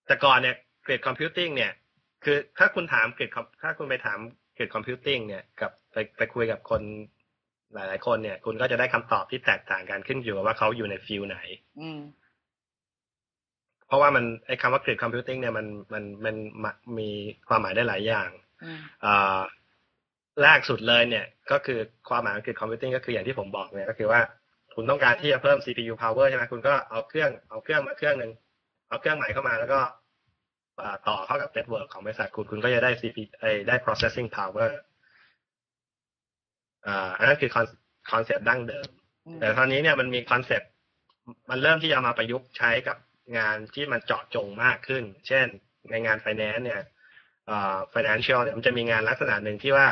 [0.07, 1.71] แต่ก่อนเนี่ย grid computing เนี่ย
[2.23, 4.19] คือถ้าคุณถาม grid com- ถ้าคุณไปถาม
[4.57, 6.81] grid computing เนี่ยกับไปไปคุยกับคน
[7.73, 11.37] หลาย ๆ คนเนี่ย คุณก็จะได้คำตอบที่แตกต่างกันขึ้นอยู่กับว่าเขาอยู่ในฟิลไหน
[11.79, 11.99] อืม
[13.89, 17.09] เพราะว่ามันไอ้คำว่า grid computing เนี่ยมันมันมันมันมี
[17.47, 18.29] ความหมายได้หลายอย่าง
[18.63, 19.39] อืมอ่า
[20.43, 24.21] แรกสุดเลยเนี่ย ก็คือความหมายของ grid computing ก็คืออย่างที่ผมบอกเนี่ยก็คือว่า
[24.75, 28.31] คุณต้องการที่จะเพิ่ม CPU power ใช่ไหมคุณก็เอาเครื่องเอาเครื่องมาเครื่องหนึ่ง
[28.89, 29.79] เอาเครื่องใหม่เข้ามาแล้วก็
[30.81, 34.69] อ่าต่อเข้ากับ network ของบริษัทคุณคุณก็จะได้ CPU เอ้ยได้ processing power
[36.87, 37.51] อ่าอันนั้นคือ
[38.11, 38.87] คอนเซปต์ดั้งเดิม
[39.27, 40.69] อืมแต่ตอนนี้เนี่ยมันมีคอนเซปต์
[41.49, 42.97] มันเริ่มที่จะมาประยุกต์ใช้กับ
[43.37, 45.47] งานที่มันเจาะจงมากขึ้น เช่น
[45.89, 46.81] ในงาน finance เนี่ย
[47.47, 49.87] เอ่อ financial เนี่ยมันจะมีงานลักษณะหนึ่งที่ว่า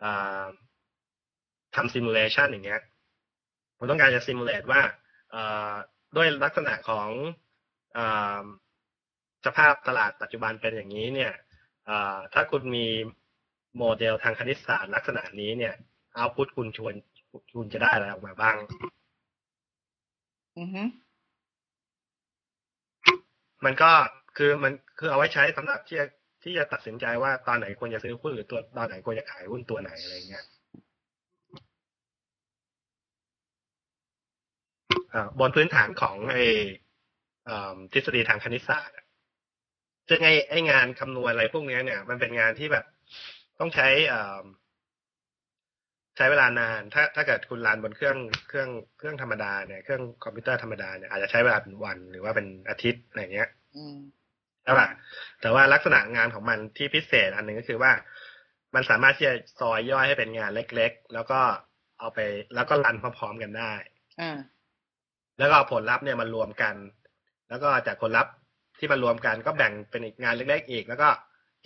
[0.00, 0.44] เอ่อ
[1.74, 2.82] ทำ simulation อย่างเงี้ย
[3.76, 4.82] ผมต้องการจะ simulate ว่า
[5.30, 5.72] เอ่อ
[6.16, 7.08] ด้วยลักษณะของ
[7.94, 8.06] เอ่
[8.40, 8.44] อ
[9.46, 11.32] สภาพตลาดปัจจุบันเป็นอย่างนี้เนี่ย
[12.34, 12.86] ถ้าคุณมี
[13.78, 15.74] โมเดลทางคณิตศาสตร์ลักษณะนี้เนี่ย
[16.14, 16.94] เอาพุทคุณชวน
[17.54, 18.56] คุณจะได้อะไรออกมาบ้าง
[20.58, 20.82] อือฮึ
[23.64, 23.90] มันก็
[24.36, 26.06] คือมันคือเอาไว้ใช้สำหรับที่จะ
[26.42, 30.44] ที่จะตัดสินใจว่าตอนไหนควรจะซื้อหุ้นหรือตัวตอนไหนควรจะขายหุ้นตัวไหนอะไรเงี้ย
[35.40, 36.36] บนพื้นฐานของไอ
[37.92, 38.96] ทฤษฎีทางคณิตศาสตร์
[40.08, 42.84] จะไงไองานคำนวณอะไรพวกนี้เนี่ย มันเป็นงานที่แบบ
[43.58, 44.14] ต้องใช้อ
[46.20, 48.16] ช้เวลานาน ถ้าถ้าเกิดคุณรันบนเครื่อง
[48.48, 53.96] เครื่องเครื่องธรรมดาเนี่ยเครื่องคอมพิวเตอร์ธรรมดาเนี่ยอาจจะใช้เวลาเป็นวันหรือว่าเป็นอาทิตย์อะไรเงี้ยอืม
[54.64, 54.88] ใช่ป่ะ
[55.40, 57.92] แต่ว่าลักษณะงานของมันที่พิเศษอันหนึ่งก็คือว่า
[58.74, 61.40] มันสามารถที่จะซอยย่อยให้เป็นงานเล็ก ๆ แล้วก็
[61.98, 62.18] เอาไป
[62.54, 63.72] แล้วก็รันพร้อมๆกันได้
[64.20, 64.38] อ่า
[65.38, 66.74] แล้วก็เอาผลลัพธ์เนี่ยมันรวมกัน
[67.48, 68.32] แล้วก็จากผลลัพธ์
[68.78, 71.08] ที่มันรวมกันก็แบ่งเป็นอีกงานเล็ก ๆ อีก แล้วก็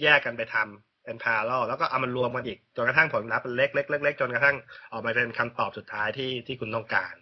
[0.02, 4.56] แยกกันไปทำเป็น parallel แล้วก็เอามันรวมกันอีกจนกระทั่งผลลัพธ์เป็นเล็กๆเล็กๆจนกระทั่ง
[4.92, 7.14] ออกมาเป็นคำตอบสุดท้ายที่ที่คุณต้องการ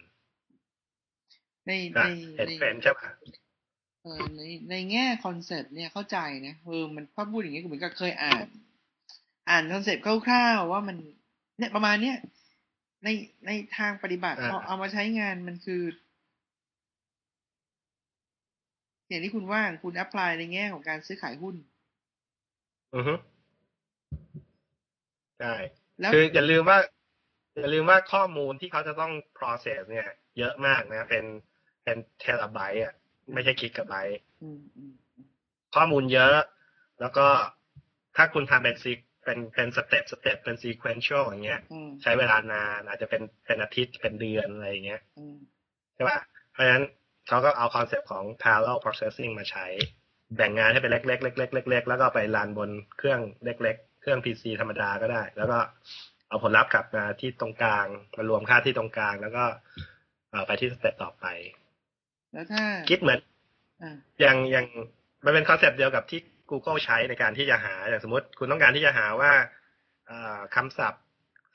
[1.67, 3.09] ในนะในเห็นในเป็นใช่ปะ
[4.03, 6.17] เออในในแง่คอนเซปต์เนี่ยเข้าใจ
[6.47, 8.45] นะเออมันพอพูดอย่างนี้ก็เหมือนกับเคยอ่าน
[9.49, 10.97] อ่านคอนเซปต์คร่าวๆว่ามัน
[11.57, 12.17] เนี่ยประมาณเนี้ย
[13.03, 13.09] ใน
[13.45, 15.81] ในทางปฏิบัติพอเอามาใช้งานมันคือ
[19.07, 21.55] อย่างที่คุณว่าคุณแอพพลายในแง่ของการซื้อขายหุ้น
[22.95, 23.13] อือฮึ
[25.39, 25.53] ใช่
[25.99, 26.79] แล้วคืออย่าลืมว่า
[27.59, 30.07] อย่าลืมว่าข้อมูลที่เขาจะต้อง process เนี่ย
[30.39, 31.25] เยอะมากนะ เป็น
[31.83, 32.93] เป็นเทราไบต์อะ
[33.33, 34.93] ไม่ใช่กิกะไบต์อืมอืม
[35.75, 36.35] ข้อมูลเยอะ
[37.01, 37.27] แล้วก็
[38.15, 38.91] ถ้าคุณทำเป็นซี
[39.23, 45.37] เป็นเป็นสเต็ปสเต็ปเป็น sequential อย่างเงี้ยอืมใช้เวลานานอาจจะเป็นเป็นอาทิตย์เป็นเดือนอะไรอย่างเงี้ยอืม
[45.95, 46.19] ใช่ป่ะ
[46.51, 46.83] เพราะฉะนั้น
[47.27, 49.65] เขาก็เอาคอนเซปต์ของ parallel processing มาใช้
[50.35, 55.57] แบ่งงานให้เป็นเล็กๆเล็กๆเล็กๆแล้วก็ไปรันบนเครื่องเล็กๆ เครื่อง PC ธรรมดาก็ได้ แล้วก็
[56.27, 57.87] เอาผลลัพธ์กลับมาที่ตรงกลาง
[58.17, 59.43] มารวมค่าที่ตรงกลาง แล้วก็
[60.29, 61.25] เอ่อไปที่สเต็ปต่อไป
[62.33, 63.19] แล้วถ้าคิดเหมือน
[63.81, 64.67] อ่าอย่างอย่าง
[65.25, 66.19] มันเป็นคอนเซปต์เดียวกับที่
[66.51, 69.31] Google ใช้ในการที่จะหาอย่างสมมติคุณต้องการที่จะหาว่า
[70.07, 71.03] เอ่อคำศัพท์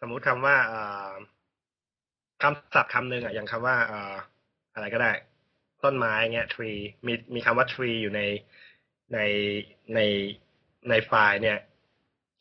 [0.01, 1.13] สมมุติคำว่าเอ่อ
[2.43, 4.15] คำศัพท์คำหนึ่งอะอย่างคำว่าเอ่อ
[4.75, 5.13] อะไรก็ได้
[5.85, 8.23] ต้นไม้เงี้ย tree มีมีคำว่า tree อยู่ใน
[9.15, 9.19] ใน
[9.95, 10.01] ใน
[10.89, 11.59] ในไฟล์เนี่ย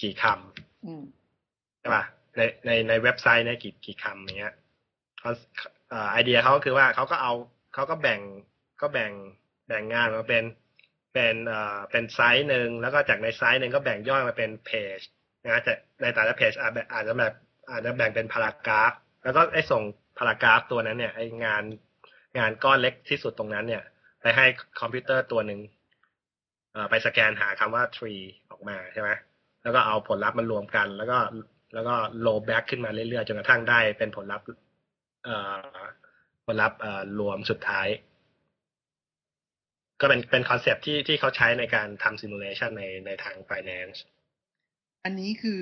[0.01, 0.23] กี่ค
[0.85, 2.03] อืมำใช่ป่ะ
[2.35, 4.53] ในในในเว็บไซต์เนี่ยกี่กี่คำอย่างเงี้ย
[5.19, 5.31] เขา
[5.89, 7.33] เอ่อไอเดียเขาก็คือว่าเขาก็เอา
[7.73, 8.21] เขาก็แบ่ง
[8.81, 9.11] ก็แบ่ง
[9.67, 10.43] แบ่งงานมาเป็น
[11.13, 14.99] เป็นเอ่อเป็นไซต์หนึ่งแล้วก็จากในไซต์หนึ่งก็แบ่งย่อยมาเป็นเพจ
[15.45, 17.33] นะแต่ในแต่ละเพจอาจอาจจะแบบ
[17.69, 19.83] อาจจะแบ่งเป็น paragraph แล้วก็ไอ้ส่ง
[20.17, 21.63] paragraph ตัวนั้นเนี่ยไอ้งาน
[22.39, 23.83] งานก้อนเล็กที่สุดตรงนั้นเนี่ย
[24.21, 24.45] ไปให้
[24.79, 25.59] คอมพิวเตอร์ตัวหนึ่ง
[26.73, 29.09] เอ่อไปสแกนหาคำว่า tree ออกมาใช่ไหม
[29.67, 31.17] แล้วก็เอาผลลัพธ์มารวมกัน แล้วก็
[31.73, 34.45] แล้วก็ roll back ขึ้นมาเรื่อยๆจนกระทั่งได้เป็นผลลัพธ์
[35.25, 35.79] เอ่อ
[36.45, 37.87] ผลลัพธ์เอ่อรวมสุดท้าย
[40.01, 43.97] ก็เป็นเป็นคอนเซปต์ที่ที่เขาใช้ในการทำ simulation ในในทาง finance
[45.05, 45.61] อันนี้คือ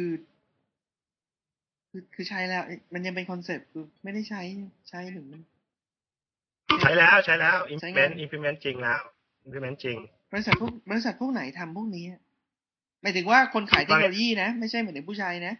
[1.90, 2.64] คือคือใช้แล้ว
[2.94, 4.42] มันยังเป็นคอนเซปต์คือไม่ได้ใช้
[4.90, 5.42] ใช้หรือมัน
[6.82, 9.02] ใช้แล้วใช้แล้วใช้งาน implement implement จริงแล้ว
[9.46, 9.98] implement จริง
[10.32, 12.22] บริษัทพวกบริษัทพวกไหนทำพวกนี้อะ
[13.06, 15.54] หมายถึงว่าคนขายเทคโนโลยีนะ ไม่ใช่เหมือนถึงผู้ชายนะ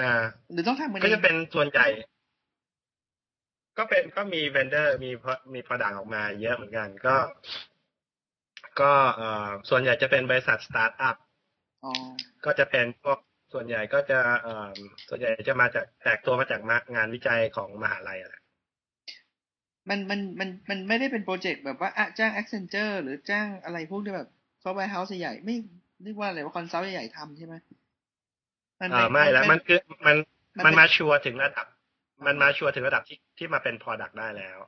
[0.00, 0.12] อ่า
[0.52, 1.86] หรือต้องทำกันก็เอจะงเป็นส่วนใหญ่
[3.78, 5.10] ก็เป็นก็มี vendor มี
[5.54, 7.16] มี product ออกมาเยอะเหมือนกันก็
[8.80, 11.16] ก็เอ่อส่วนใหญ่จะเป็นบริษัทสตาร์ทอัพ
[11.84, 11.92] อ๋อ
[12.44, 13.18] ก็จะเป็นพวก
[13.52, 14.70] ส่วนใหญ่ก็จะเอ่อ
[15.08, 18.42] ส่วนใหญ่จะมาจากแตกตัวมาจากมางานวิจัยของมหาลัยอะแหละ
[19.88, 24.28] มันมันมันมันไม่ได้เป็นโปรเจกต์แบบว่าอะจ้าง Accenture หรือจ้างอะไรพวกที่แบบ
[24.62, 25.56] software house ใหญ่ๆไม่
[26.02, 27.54] เรียกว่าอะไรว่า consult ใหญ่ๆทำใช่ไหม
[28.80, 30.16] มันอ่าไม่แล้วมันคือมัน
[30.56, 31.66] มันมันเป็น mature ถึงระดับ
[32.26, 34.58] มัน mature ถึงระดับที่ที่มาเป็น product ได้แล้ว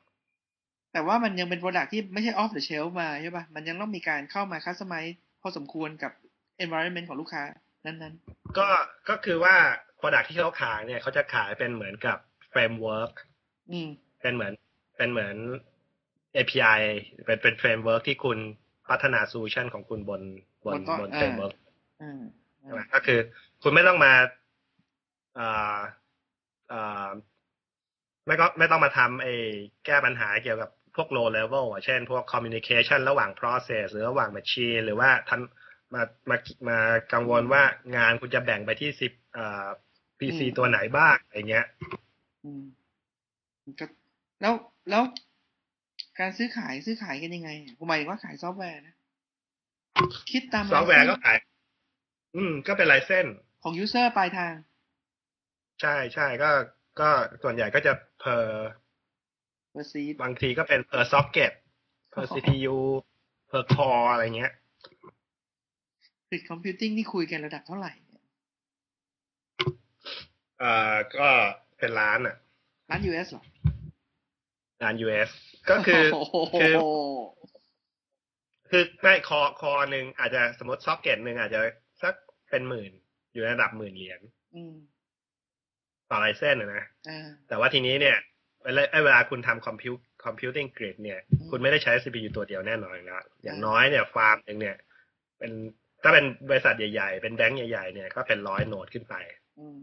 [0.92, 6.12] แต่ว่ามันยังเป็น product ที่ไม่ใช่ off the shelf มาใช่ป่ะ มันยังต้องมีการเข้ามา customize พอสมควรกับ
[6.64, 7.42] environment ของลูกค้า
[7.86, 8.14] นั้น
[8.58, 8.68] ก็
[9.08, 9.54] ก็คือว่า
[10.00, 12.18] product ที่เขาขายเนี่ยเขาจะขายเป็นเหมือนกับ
[12.52, 13.12] framework
[13.44, 13.88] ๆอืม
[14.22, 14.52] เป็นเหมือน
[14.96, 15.36] เป็นเหมือน
[16.36, 16.80] API
[17.24, 18.38] เป็นเป็น framework ที่คุณ
[18.90, 20.22] พัฒนา solution ของคุณบน
[20.64, 21.54] บนบนต้นบนอ่า framework
[22.02, 22.22] อ่า
[22.60, 23.18] ใช่ไหมก็คือ
[23.62, 24.12] คุณไม่ต้องมา
[25.34, 25.78] เอ่อ
[26.68, 27.08] เอ่อ
[28.26, 29.34] ไม่ก็ไม่ต้องมาทำไอ้
[29.86, 36.36] แก้ปัญหาเกี่ยวกับพวก low level อะเช่น พวก communication ระหว่าง process หรือระหว่าง machine หรือว่าทำมามา
[36.68, 36.78] มา
[37.12, 37.62] กังวลว่า
[37.96, 39.66] งานคุณจะแบ่งไปที่สิบเอ่อ
[40.18, 41.66] PC ตัวไหนบ้างอะไรเงี้ย
[42.44, 42.64] อืม
[43.80, 43.86] ก็
[44.40, 44.54] แล้ว
[44.90, 45.02] แล้ว
[46.18, 48.94] การซื้อขายซื้อขายกันยังไงอะผมหมายถึงว่าขายซอฟต์แวร์นะ
[50.32, 51.38] คิดตามซอฟต์แวร์ก็ license ขาย
[52.36, 53.26] อืม ก็เป็น license
[53.62, 54.54] ของ user ปลายทาง
[55.80, 56.50] ใช่ใช่ก็
[57.00, 57.08] ก็
[57.42, 58.44] ส่วนใหญ่ก็จะ per
[59.74, 61.52] per seat บางทีก็เป็น per socket
[62.12, 62.76] per อ๋อ CPU
[63.50, 64.52] per core อะไรเงี้ย
[66.28, 68.22] grid computing นี่คุยกันระดับเท่าไหร่เนี่ย
[70.58, 71.28] เอ่อก็
[71.78, 72.36] เป็นล้านอะ
[72.90, 73.44] ร้าน US เหรอ
[74.82, 75.30] ร้าน US
[75.70, 76.74] ก็คือโอ้โหคือ
[78.70, 81.60] คือไม่คอคอหนึ่งอาจจะสมมติซ็อกเก็ตหนึ่งอาจจะ
[82.02, 82.14] สัก
[82.50, 82.92] เป็นหมื่น
[83.32, 84.20] อยู่ในระดับหมื่นเหรียญ
[84.56, 84.74] อืม
[86.10, 88.16] ต่อ license นะนะอ่าแต่ว่าทีนี้เนี่ย
[88.64, 94.76] เวลาไอ้เวลาคุณทำ compu computing grid เนี่ยอืมคุณไม่ได้ใช้ CPU ตัวเดียวแน่นอนอยู่แล้วอย่างอ่าน้อยเนี่ยฟาร์มหนึ่งเนี่ย
[95.38, 95.52] เป็น
[96.02, 99.14] ถ้าเป็นบริษัทใหญ่ๆ เป็นแบงก์ใหญ่ๆเนี่ยก็เป็นร้อยโนดขึ้นไป
[99.58, 99.78] อืม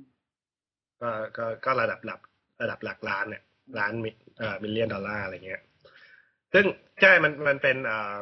[1.01, 2.19] ก็ก็ก็ระดับหลัก
[2.61, 3.43] ระดับหลักล้านเนี่ย
[3.79, 5.61] ล้านมิเอ่อมิลเลียนดอลลาร์อะไรเงี้ย
[6.53, 6.65] ซึ่ง
[7.01, 8.15] ใช่มันมันเป็นเอ่อ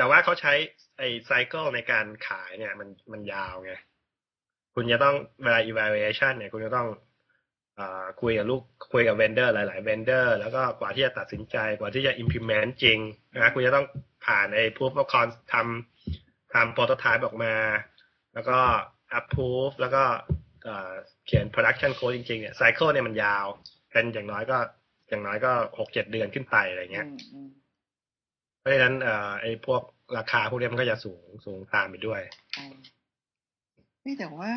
[0.00, 0.52] แต่ว่าเขาใช้
[0.98, 3.72] ไอ้ไซเคิลในการขายเนี่ย มันมันยาวไง
[4.74, 6.88] คุณจะต้องเวลา evaluation เนี่ย คุณจะต้อง
[7.78, 7.80] อ
[8.20, 12.98] คุยกับลูกคุยกับ vendor หลาย ๆ vendor แล้วก็กว่าที่จะตัดสินใจกว่าที่จะ implement จริง
[13.34, 13.86] นะคุณจะต้อง
[14.26, 17.54] ผ่านไอ้ proof of concept ทำทำ prototype ออกมา
[18.34, 18.58] แล้วก็
[19.18, 20.02] approve แล้วก็
[21.26, 23.46] เขียน production code จริง ๆ เนี่ย cycle เนี่ยมันยาว
[23.92, 24.58] เป็นอย่างน้อยก็
[25.08, 27.06] อย่างน้อยก็หกเจ็ดเดือนขึ้นไปอะไรเงี้ย
[28.60, 29.82] เพราะฉะนั้นเอ่อไอ้พวก
[30.16, 32.20] ราคาพวกนี้มันก็จะสูงสูงตามไปด้วย
[32.56, 32.66] อ๋อ
[34.06, 34.52] นี่แต่ว่า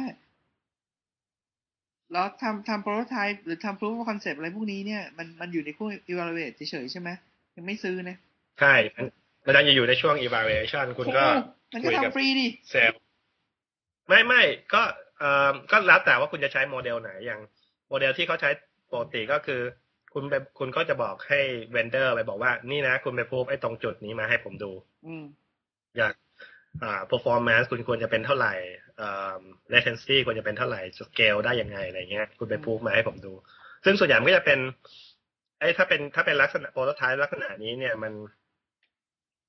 [2.12, 7.10] แล้วทำทำ prototype หรือทำ proof of concept อะไรพวกนี้เนี่ยมันมันอยู่ในพวก evaluate เฉยๆใช่ไหม
[7.56, 8.18] ยังไม่ซื้อนะ
[8.60, 9.06] ใช่มัน
[9.46, 11.26] มันจะอยู่ในช่วง evaluation คุณก็
[11.72, 13.00] โอ้มันก็คุยกับทำ pre-sales
[14.08, 14.42] ไม่ไม่
[14.74, 14.82] ก็
[15.20, 17.42] เอ่อก็แล้วแต่ว่าคุณจะใช้โมเดลไหนอย่าง
[17.90, 18.50] โมเดลที่เขาใช้
[18.92, 19.62] ปกติก็คือ
[20.14, 21.40] คุณไปคุณก็จะบอกให้
[21.72, 24.72] vendor ไปบอกว่า นี่นะ คุณไปพูดไอ้ตรงจุดนี้มาให้ผมดู
[25.08, 25.24] อืม
[25.98, 26.14] อยาก
[26.84, 28.54] อ่า performance คุณควรจะเป็นเท่าไหร่
[29.02, 29.40] อ่า
[29.74, 33.34] latency ควรจะเป็นเท่าไหร่ scale ได้ยังไงอะไรเงี้ย คุณไปพูดมาให้ผมดู
[33.86, 34.60] ซึ่งส่วนใหญ่มันก็จะเป็น
[35.60, 38.14] ไอ้ถ้าเป็นถ้าเป็นลักษณะ prototype ลักษณะนี้เนี่ยมัน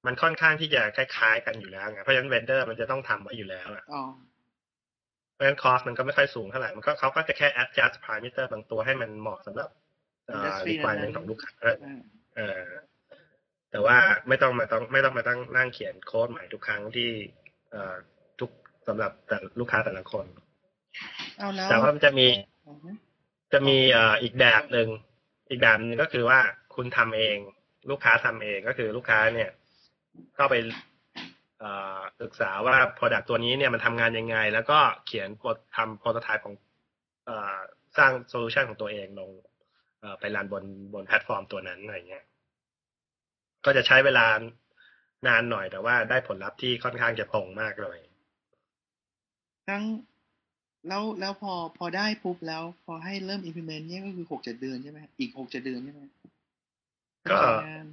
[0.06, 4.02] มันค่อนข้างที่จะคล้ายๆกันอยู่แล้วไงเพราะฉะนั้น vendor มันจะต้องทำไว้อยู่แล้วอะอ๋อ
[5.34, 9.83] เพราะฉะนั้น cost มันก็ไม่ค่อยสูงเท่าไหร่ มันก็เขาก็จะแค่ adjust parameter บางตัวให้มันเหมาะสำหรับอ่า Industry
[10.68, 12.00] requirement นั้นๆของลูกค้าอ่า
[12.36, 12.62] เออ
[13.70, 13.96] แต่ว่า
[14.28, 17.10] ไม่ต้องมาต้องไม่ต้องมาตั้งนั่งเขียนโค้ดใหม่ทุกครั้งที่
[17.70, 17.94] เอ่อ
[18.40, 18.50] ทุก
[18.88, 20.26] สำหรับแต่ลูกค้าแต่ละคน
[21.38, 22.26] เอาแล้วแต่ว่ามันจะมี
[22.68, 22.90] อือฮึ
[23.52, 24.88] จะมีเอ่ออีกแบบหนึ่ง
[25.50, 26.40] อีกแบบหนึงก็คือว่า
[26.74, 27.36] คุณทำเอง
[27.90, 29.50] ลูกค้าทำเองก็คือลูกค้าเนี่ย
[30.34, 30.54] เข้าไป
[31.60, 36.54] เอ่อศึกษาว่า Product ตัวนี้เนี่ยมันทำงานยังไง แล้วก็เขียนโปรทำ prototype ของ
[37.26, 37.56] เอ่อ
[37.98, 39.53] สร้าง solution ของตัวเองลงเอ่อ
[40.20, 40.64] ไปรันบน
[40.94, 42.24] บนแพลตฟอร์มตัวนั้นอะไรเงี้ย
[43.64, 44.26] ก็จะใช้เวลา
[45.26, 47.98] นานหน่อยแต่ว่าได้ผลลัพธ์ที่ค่อนข้างจะตรงมากเลย
[49.68, 49.82] ทั้ง
[50.88, 56.02] แล้วแล้วพอพอได้ปุ๊บแล้ว พอให้เริ่ม implement เนี่ยก็คือหกเจ็ดเดือนใช่ไหมอีกหกเจ็ดเดือนใช่ไหม
[57.30, 57.86] ก็ทำงาน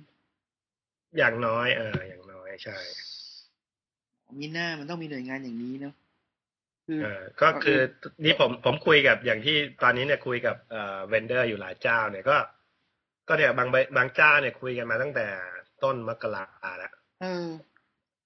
[1.17, 2.77] อย่างน้อย เอออย่างน้อยใช่
[4.39, 6.00] มีหน้ามันต้องมีหน่วยงานอย่างนี้เนาะคือเออ
[7.41, 7.79] ก็คือ
[8.23, 12.37] นี่ผมผมคุยกับอย่างที่ตอนนี้เนี่ยคุยกับเอ่อ vendor อยู่หลายเจ้าเนี่ยก็
[13.27, 15.27] ก็เนี่ยบางบางเจ้าเนี่ยคุยกันมาตั้งแต่
[15.83, 16.45] ต้นมกรา
[16.77, 16.91] แล้ว
[17.21, 17.47] เออ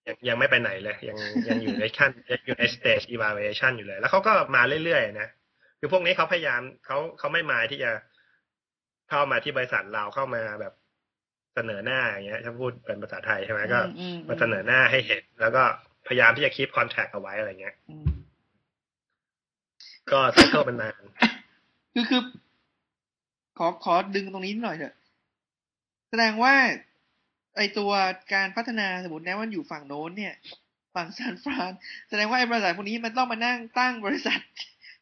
[0.08, 5.30] ยังยังไม่ไปไหนเลย ยังยังอยู่ในขั้นยังอยู่ใน stage evaluation อยู่เลย แล้วเขาก็มาเรื่อยๆนะ
[5.80, 7.92] คือพวกนี้เขาพยายามเขาเขาไม่มาที่จะ
[9.10, 10.74] เข้ามาที่บริษัทเราเข้ามาแบบ
[11.56, 15.64] เสนอหน้าอย่างเงี้ยถ้าพูดเป็นภาษาไทยใช่ไหมก็อืมอืมมาเสนอหน้าให้เห็น แล้วก็
[16.08, 18.06] พยายามที่จะคี p คอนแทคเอาไว้อะไรเงี้ยอืม
[20.12, 20.94] ก็ไซเคิลมันนาน
[21.94, 22.22] คือคือ
[23.58, 24.96] ขอขอดึงตรงนี้หน่อยเถอะ
[26.10, 26.54] แสดงว่า
[27.58, 27.92] ไอตัว
[28.34, 30.34] การพัฒนาสมมตินะว่าอยู่ฝั่งโน้นเนี่ย
[30.96, 31.72] ฝั่งซานฟราน
[32.10, 34.40] แสดงว่าไอ้บริษัทพวกนี้มันต้องมานั่งตั้งบริษัท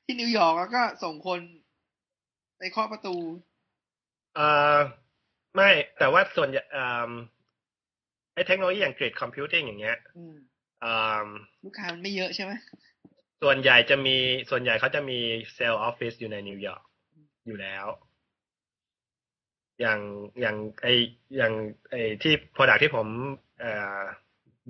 [0.03, 1.39] ที่นิวยอร์กแล้วก็ส่งคน
[2.57, 3.15] ไปเคาะประตู
[4.35, 4.77] เอ่อ
[5.55, 7.11] ไม่แต่ว่าส่วนใหญ่เอ่อ
[8.33, 10.35] ไอ้เทคโนโลยีอย่าง grid computing อย่างเงี้ยอืม
[10.81, 10.93] เอ่
[11.25, 11.27] อ
[11.65, 12.51] ลูกค้ามันไม่เยอะใช่ไหม
[13.41, 14.17] ส่วนใหญ่จะมี
[14.49, 15.19] ส่วนใหญ่เขาจะมี
[15.53, 16.83] sales office อยู่ในนิวยอร์ก
[17.47, 17.85] อยู่แล้ว
[19.79, 19.99] อย่าง
[20.41, 20.87] อย่างไอ
[21.37, 21.53] อย่าง
[21.89, 23.07] ไอที่ product ที่ผม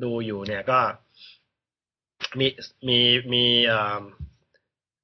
[0.03, 0.79] ดูอยู่เนี่ยก็
[2.39, 2.47] มี
[2.87, 2.99] มี
[3.33, 3.43] มี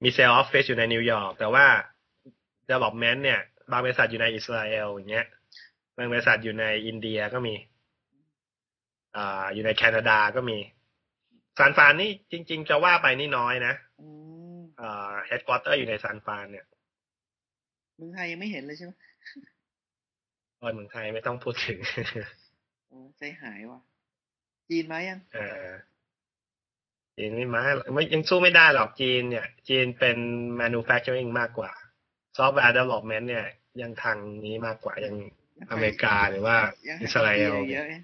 [0.04, 1.65] มี sales office อยู่ในนิวยอร์กแต่ว่า
[2.69, 3.39] development เนี่ย
[3.72, 5.28] บางบริษัทอยู่ในอิสราเอลอย่างเงี้ย
[5.98, 7.56] บางบริษัทอยู่ในอินเดียก็มี
[9.15, 10.58] อ่าอยู่ในแคนาดาก็มี
[11.60, 14.08] ซานฟรานนี่จริง ๆ จะว่าไปนี่น้อยนะอื
[14.56, 16.65] มอ่า headquarter อยู่ในซานฟรานเนี่ย
[17.95, 18.91] เมืองไทยยังไม่เห็นเลยใช่ไหม
[20.60, 21.78] ตอนเมืองไทยไม่ต้องพูดถึง
[22.88, 23.80] โอ้ใจหายว่ะ
[24.69, 25.69] จีนมายังเออ
[27.17, 30.17] จีนไม่มาหรอกไม่ยังสู้ไม่ได้หรอกจีนเนี่ย จีนเป็น
[30.62, 31.72] manufacturing มากกว่า
[32.38, 33.45] software development เนี่ย
[33.82, 35.15] ยังทางนี้มากกว่ายัง
[35.72, 36.58] อเมริกาหรือว่า
[36.89, 38.04] ยังอิสราเอลเยอะเนี่ย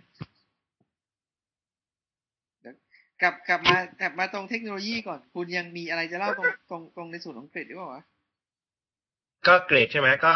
[2.61, 2.75] เดี๋ยว
[3.14, 8.03] ก ลับกลับมากลับมาตรงเทคโนโลยีก่อน คุณยังมีอะไรจะเล่าตรงตรงตรงในส่วนของเกรดหรือเปล่าวะ
[9.47, 10.33] ก็เกรดใช่ไหมก็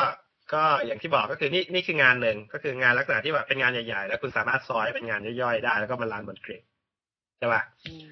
[0.54, 6.64] ก็อย่างที่บอกก็คือนี่นี่คืองานหนึ่งก็คืองานลักษณะที่แบบเป็นงานใหญ่ๆ แล้วคุณสามารถซอยเป็นงานย่อยๆได้ แล้วก็มารันบนกริด
[7.38, 8.08] ใช่ป่ะอืม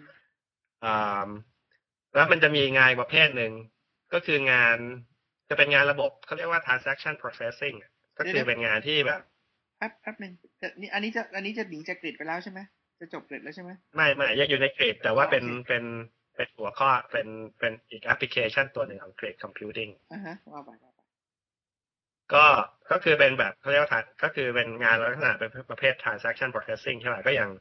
[0.86, 1.30] อ่า
[2.13, 3.52] แล้วมันจะมีงานอีกประเภทหนึ่ง
[4.13, 4.78] ก็คืองาน
[5.50, 9.22] จะเป็นงานระบบเขาเรียกว่า transaction processing อะก็คือเป็นงานที่แบบ
[9.78, 12.60] แป๊บแป๊บหนึ่งจะนี่อันนี้จะอันนี้จะหนีจากกริดไปแล้วใช่ไหม
[13.00, 15.84] จะจบกริดแล้วใช่ไหมไม่ไม่ยังอยู่ในกริดแต่ว่าเป็นโอเคเป็น
[16.36, 17.28] เป็นหัวข้อเป็น
[17.60, 21.00] เป็นอีกแอปพลิเคชันตัวหนึ่งของ Grid Computing อ่าฮะว่าไปว่าไป
[22.34, 22.46] ก็
[22.92, 27.52] ก็คือเป็นแบบเขาเรียกว่าทรานก็คือเป็นงานลักษณะเป็นประเภท transaction processing ใช่ไหมก็อย่าง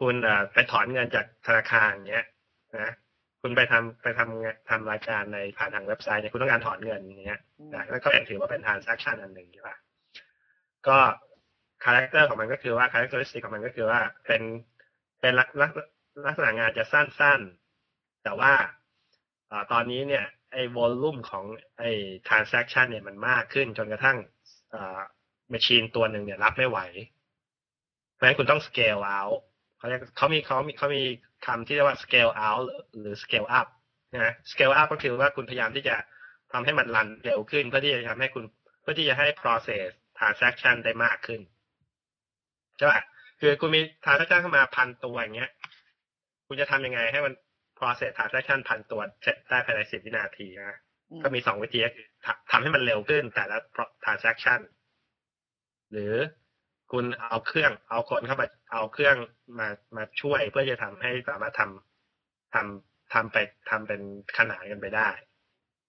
[0.00, 2.26] คุณเอ่อไปถอนเงินจากธนาคารอย่างเงี้ย
[2.78, 2.92] นะ
[3.42, 9.76] คุณไปทำไปทำงานทำรายการในผ่านทางเว็บไซต์เนี่ยคุณต้องการถอนเงินอย่างเงี้ยอืมนะนั่นก็เป็นถือว่าเป็น transaction อันหนึ่งใช่ปะ
[10.88, 10.98] ก็
[11.84, 14.42] character ของมันก็คือว่า characteristic ของมันก็คือว่าเป็น
[15.20, 15.72] เป็นลักลัก
[16.26, 21.44] ลักษณะงานจะสั้นๆ แต่ว่าตอนนี้เนี่ยไอ้ volume ของ
[21.78, 21.90] ไอ้
[22.28, 24.18] transaction เนี่ยมันมากขึ้นจนกระทั่ง
[24.70, 25.00] เอ่อเครื่อ
[25.80, 26.78] งตัวหนึ่งเนี่ยรับไม่ไหว
[28.14, 29.38] เพราะฉะนั้นคุณต้อง scale out
[29.78, 31.02] เขาเรียกเขามีเขามีเขามี
[31.46, 32.64] คำที่เรียกว่า scale out
[32.98, 33.66] หรือ scale up
[34.14, 35.94] นะ scale up ก็คือว่าคุณพยายามที่จะ
[36.52, 38.44] ทำให้มันรันเร็วขึ้น เพื่อที่จะทำให้คุณ
[38.80, 39.88] เพื่อที่จะให้ process
[40.18, 41.40] transaction ได้มากขึ้น
[42.78, 43.00] ใช่ป่ะ
[43.40, 45.50] คือคุณมี transaction เข้ามาพันตัวอย่างเงี้ย
[46.46, 47.34] คุณจะทำยังไงให้มัน
[47.78, 50.78] process transaction พันตัวเสร็จได้ภายในสิบวินาทีนะ
[51.10, 53.56] อืมก็มีสองวิธีก็คือทำทำให้มันเร็วขึ้นแต่ละ
[54.04, 54.60] transaction
[55.92, 56.14] หรือ
[56.92, 59.16] คุณเอาเครื่อง เอาคนเข้ามาเอาเครื่อง
[59.58, 63.36] มามาช่วยเพื่อจะทำให้สามารถทำทำทำไป
[63.70, 64.00] ทำเป็น
[64.36, 65.08] ขนานกันไปได้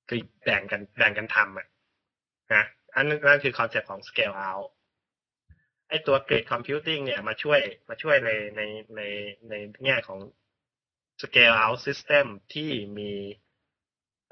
[0.10, 1.68] คือแบ่งกันแบ่งกันทำอะ
[2.54, 2.64] นะ
[2.96, 4.68] อันนั้นนั่นคือ concept ของ scale out
[5.90, 8.62] ไอตัว grid computing เนี่ยมาช่วยมาช่วยในใน
[8.96, 9.02] ใน
[9.50, 9.54] ใน
[9.86, 10.20] แง่ของ
[11.22, 13.12] scale out system ที่มี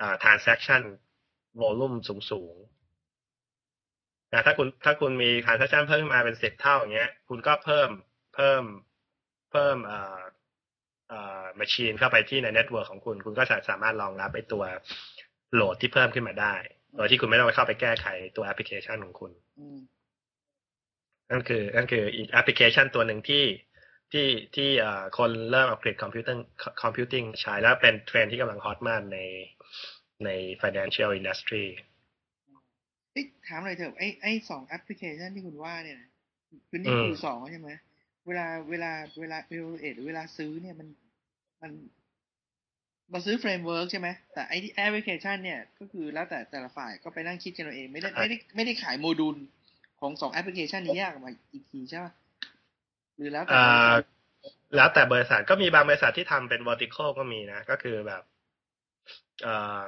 [0.02, 0.82] อ่า transaction
[1.62, 2.56] volume สูงสูง
[4.34, 7.89] นะถ้าคุณถ้าคุณมี transaction เพิ่มขึ้นมาเป็นสิบเท่าอย่างเงี้ย คุณก็เพิ่ม
[8.36, 8.63] เพิ่ม
[9.52, 10.22] เพิ่มเอ่อ
[11.10, 14.63] เอ่อ machine เข้าไปที่ใน network ของคุณ คุณก็จะสามารถรองรับไอตัว
[15.54, 16.56] load ที่เพิ่มขึ้นมาได้
[16.96, 19.32] โดยที่คุณไม่ต้องไปเข้าไปแก้ไขตัวแอปพลิเคชันของคุณ
[21.32, 23.44] นั่นคือนั่นคืออีกแอปพลิเคชันตัวหนึ่งที่
[24.12, 24.70] ที่ที่
[25.18, 26.38] คนเริ่ม adopt grid computing
[26.84, 29.20] computing ใช้แล้วเป็นเทรนที่กำลัง hot มากใน
[30.26, 30.30] ใน
[30.62, 31.66] financial industry
[33.13, 36.00] เอ๊ะถามหน่อยเถอะไอไอสองแอปพลิเคชันที่คุณว่าเนี่ย
[36.70, 37.70] คือนี่คือสองใช่ไหม
[38.28, 40.88] เวลาเวลาเวลาเวลาเอหรือเวลาซื้อเนี่ยมัน
[41.62, 41.72] มัน
[43.12, 49.38] เราซื้อ framework ใช่ไหมแต่ไอที่แอปพลิเคชันเนี่ยก็คือแล้วแต่แต่ละฝ่ายก็ไปนั่งคิดกันเอาเอง ไม่ได้ไม่ได้ไม่ได้ขายโมดูล
[50.00, 52.14] ของสองแอปพลิเคชันนี้แยกออกมาอีกทีใช่ปะ
[53.18, 53.92] หรือแล้วแต่เอ่อ
[54.76, 58.24] แล้วแต่บริษัทก็มีบางบริษัทที่ทำเป็น vertical ก็มีนะ ก็คือแบบ
[59.44, 59.82] เอ่อ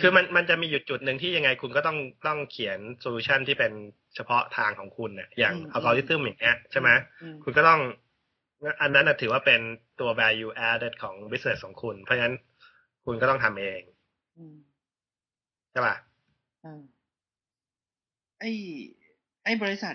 [0.00, 3.72] คือมันมันจะมีอยู่จุดหนึ่งที่ยังไงคุณก็ต้องต้องเขียน solution ที่เป็น
[4.14, 6.88] เฉพาะทางของคุณเนี่ยอย่างอัลกอริทึมอย่างเงี้ยใช่ไหม
[7.22, 7.80] อืมคุณก็ต้อง
[8.80, 9.60] อันนั้นนะถือว่าเป็น
[10.00, 12.34] ตัว value added ของ business ของคุณ เพราะฉะนั้น
[13.06, 13.80] คุณก็ต้องทำเอง
[14.38, 14.56] อืม
[15.70, 15.94] ใช่ป่ะ
[18.44, 18.52] อ่าไอ้
[19.44, 19.94] ไอ้บริษัท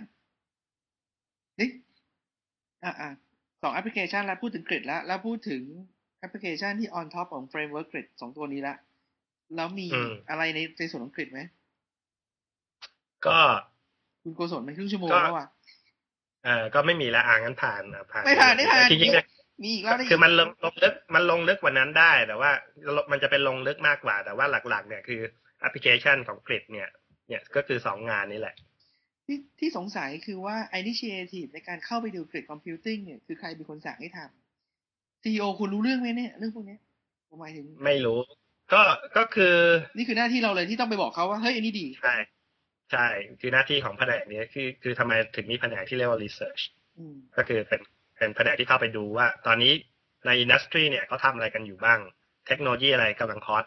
[1.60, 1.70] นี่
[2.84, 3.10] อ่าอ่า
[3.62, 5.62] สองแอปพลิเคชันแล้วพูดถึง grid แล้ว แล้วพูดถึง
[6.20, 8.76] แอปพลิเคชันที่ on top ของ framework grid สองตัวนี้ละ
[9.56, 11.40] แล้วมีอืมอะไรในในส่วนของ grid ไหม
[13.26, 13.40] ก็
[14.24, 15.48] คุณโกศลมันครึ่งชั่วโมงก็แล้วอะ
[16.46, 19.28] เออก็ไม่มีละอ่างั้นผ่านอะผ่าน ไม่ผ่านไม่ผ่านจริงๆเนี่ย
[19.64, 22.52] มีอีกแล้วได้คือมันลงลงลึกมันลงลึกกว่านั้นได้แต่ว่า
[23.12, 25.22] มันจะเป็นลงลึกมากกว่า แต่ว่าหลักๆ เนี่ยคือ
[25.60, 26.90] แอปพลิเคชันของ grid เนี่ย
[27.30, 28.56] เนี่ยก็คือสองงานนี้แหละ
[29.26, 36.80] ที่ที่สงสัยคือว่า initiative ในการเข้าไปดู grid computing เนี่ยคือใครเป็นคนสั่งให้ทำ CEO คุณรู้เรื่องไหมเนี่ยเรื่องพวกเนี้ย
[37.28, 38.20] ผมหมายถึง ไม่รู้
[38.74, 38.82] ก็
[39.18, 39.56] ก็คือ
[39.98, 42.16] นี่คือหน้าที่เราเลยที่ต้องไปบอกเขาว่า เฮ้ยอันนี้ดี ใช่
[42.92, 43.08] ใช่
[43.42, 46.64] คือหน้าที่ของแผนกนี้คือ คือทำไมถึงมีแผนกที่เรียกว่า research
[47.00, 47.82] อืมก็คือเป็น
[48.18, 49.74] เป็นแผนกที่เข้าไปดูว่า ตอนนี้
[50.26, 52.00] ใน industry เนี่ยเขาทำอะไรกันอยู่บ้าง
[52.48, 53.66] เทคโนโลยีอะไรกำลังฮอต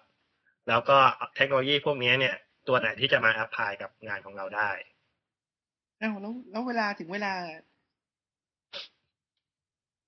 [0.69, 0.99] แล้วก็
[1.37, 2.35] เทคโนโลยีพวกนี้เนี่ย
[2.69, 4.71] ตัวไหนที่จะมาแอพพลายกับงานของเราได้
[6.01, 7.33] อ้าวแล้วแล้วเวลาถึงเวลา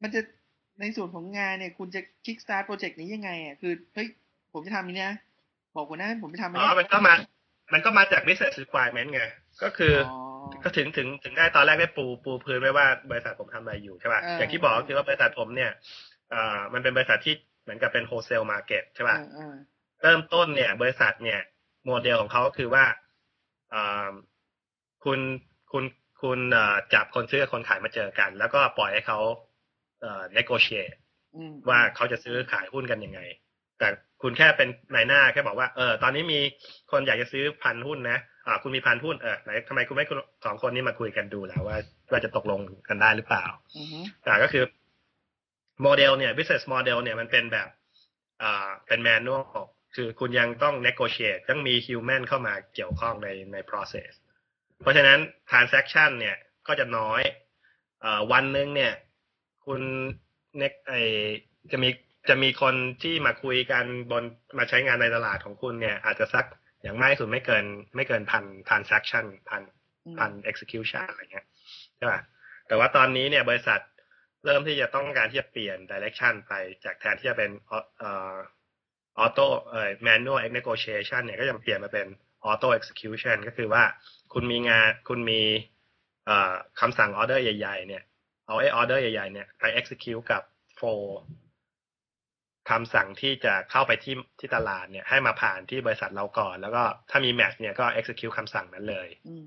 [0.02, 0.20] มันจะ
[0.80, 4.08] ในส่วนของงานเนี่ย คุณจะ kick start โปรเจกต์นี้ยังไงอะคือเฮ้ย
[4.52, 5.14] ผมจะทำนี้นะ
[5.74, 7.14] บอกหัวหน้าผมจะทำอันอ๋นี้อมันก็มา
[7.72, 9.22] มันก็มาจาก business requirement ไง
[9.62, 10.04] ก็คืออ๋อ
[10.64, 15.70] ก็ถึงถึงถึงได้ตอนแรกได้ปูปูพื้นไว้ว่าบริษัทผมทำอะไรอยู่ใช่ป่ะเออออย่างที่บอกก็คือว่าบริษัทผมเนี่ย
[16.30, 19.54] เอ่อมันเป็นบริษัทที่เหมือนกับเป็น wholesale market ใช่ป่ะอ่าอ่า
[20.02, 21.40] เริ่มต้นเนี่ย บริษัทเนี่ย
[21.86, 22.84] โมเดลของเขาก็คือว่า
[23.70, 24.10] เอ่อ
[25.04, 25.20] คุณ
[25.72, 25.84] คุณ
[26.22, 29.18] คุณเอ่อจับคนซื้อกับคนขายมาเจอกัน แล้วก็ปล่อยให้เขา
[30.00, 30.94] เอ่อ negotiate
[31.34, 33.20] อืมว่าเขาจะซื้อขายหุ้นกันยังไง
[33.78, 33.88] แต่
[34.22, 36.40] คุณแค่เป็นนายหน้าแค่บอกว่าเออตอนนี้มี
[36.90, 41.76] คนอยากจะซื้อพันหุ้นนะอ่าคุณมีพันธุ์พูดเออไหนทำไมคุณไม่คุณสองคนนี้มาคุยกันดูแล้วว่า
[42.10, 43.44] ว่าจะตกลงกันได้หรือเปล่า
[43.78, 44.64] อือฮึอ่าก็คือ
[45.82, 47.68] โมเดลเนี่ย business model เนี่ยมันเป็นแบบ
[48.42, 49.42] อ่าเป็น manual
[49.96, 54.10] คือคุณยังต้อง negotiate ต้องมี human เข้ามาเกี่ยวข้องในใน process
[54.82, 55.18] เพราะฉะนั้น
[55.50, 56.36] transaction เนี่ย
[56.66, 57.22] ก็จะน้อย
[58.00, 58.92] เอ่อวันหนึ่งเนี่ย
[59.66, 59.82] คุณ
[60.58, 60.92] เน็กไอ
[61.72, 61.90] จะมี
[62.28, 64.24] จะมีคนที่มาคุยกันบน
[64.58, 66.46] มาใช้งานในตลาดของคุณเนี่ย อาจจะสัก
[66.82, 67.64] อย่างมากที่สุดไม่เกิน
[67.96, 69.62] ไม่เกินพัน transaction พัน
[70.06, 71.46] อืมพัน execution อะไรเงี้ย
[71.96, 72.20] ใช่ป่ะ
[72.68, 73.80] แต่ว่าตอนนี้เนี่ยบริษัท
[74.44, 76.52] เริ่มที่จะต้องการที่จะเปลี่ยน direction ไป
[76.84, 77.50] จากแทนที่จะเป็น
[77.98, 78.32] เอ่อ
[79.22, 82.06] auto เอ่อ manual negotiation เนี่ยก็จะเปลี่ยนมาเป็น
[82.50, 83.82] auto execution ก็คือว่า
[84.32, 85.42] คุณมีงานคุณมี
[86.26, 88.02] เอ่อคำสั่ง order ใหญ่ ๆ เนี่ย
[88.46, 90.42] เอาไอ้ order ใหญ่ ๆ เนี่ยไป execute กับ
[90.78, 91.02] flow
[92.70, 99.44] คำสั่งที่จะเข้าไปที่ที่ตลาดเนี่ย ให้มาผ่านที่บริษัทเราก่อน แล้วก็ถ้ามี match เนี่ยก็ execute คำสั่งนั้นเลยอืม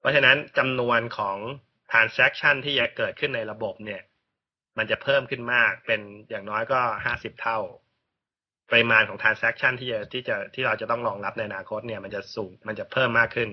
[0.00, 1.36] เพราะฉะนั้นจำนวนของ
[1.90, 4.02] transaction ที่จะเกิดขึ้นในระบบเนี่ย
[4.78, 7.58] มันจะเพิ่มขึ้นมากเป็นอย่างน้อยก็ห้าสิบเท่า
[8.70, 13.50] ปริมาณของ transaction ที่จะที่จะที่เราจะต้องรองรับในอนาคตเนี่ย มันจะสูงมันจะเพิ่มมากขึ้น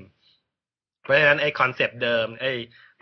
[1.01, 2.51] เพราะฉะนั้นไอ้คอนเซปต์เดิมไอ้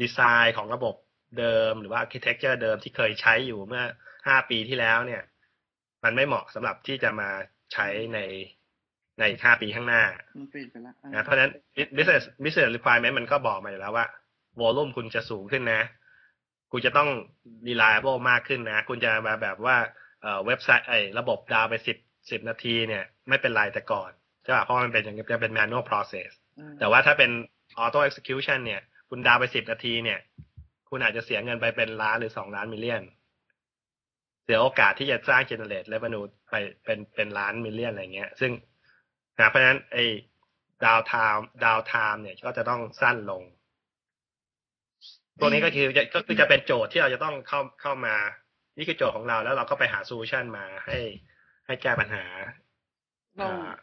[0.02, 0.96] ดีไซน์ของระบบ
[1.40, 3.84] เดิมหรือว่า architecture เดิมที่เคยใช้อยู่เมื่อ
[4.28, 5.24] ห้าปีที่แล้วเนี่ย
[6.04, 7.30] มันไม่เหมาะสำหรับที่จะมา
[7.74, 8.20] ใช้ใน
[9.20, 10.04] ในอีกห้าปีข้างหน้า
[10.38, 11.52] มันเปลี่ยนไปละอ่านะเพราะฉะนั้น
[11.98, 14.06] business business requirement มันก็บอกมาอยู่แล้วว่า
[14.62, 15.82] volume คุณจะสูงขึ้นนะ
[16.72, 17.10] คุณจะต้อง
[17.68, 19.78] reliable มากขึ้นนะ คุณจะมาแบบว่า
[20.22, 21.98] เอ่อเว็บไซต์ไอ้ระบบดาวน์ไปสิบ
[22.32, 24.12] สิบนาทีเนี่ย ไม่เป็นไรแต่ก่อน
[24.44, 27.32] ใช่ป่ะเพราะมันเป็นอย่างเป็น manual process อืมแต่ว่าถ้าเป็น
[27.84, 30.20] auto execution เนี่ย คุณดาวน์ไปสิบนาทีเนี่ย
[30.90, 33.04] คุณอาจจะเสียเงินไปเป็นล้านหรือสองล้านมิลเลียน
[34.44, 38.52] เสียโอกาสที่จะสร้าง generate revenue ไปเป็นเป็นล้าน million อะไรเงี้ย ซึ่ง
[39.40, 40.06] นะเพราะฉะนั้นไอ้
[40.86, 43.44] downtime downtime เนี่ยก็จะต้องสั้นลง
[45.40, 48.16] ตัวนี้ก็คือจะก็คือจะเป็นโจทย์ที่เราจะต้องเข้าเข้ามา
[48.80, 50.98] นี่คือโจทย์ของเราแล้วเราก็ไปหา solution มาให้
[51.66, 52.26] ให้แก้ปัญหา
[53.38, 53.76] เราอ่า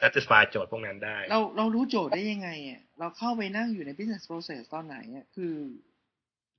[0.00, 5.56] satisfy โจทย์พวกนั้นได้ เราเรารู้โจทย์ได้ยังไงอะเราเข้าไปนั่งอยู่ใน business process ตอนไหนอะคือ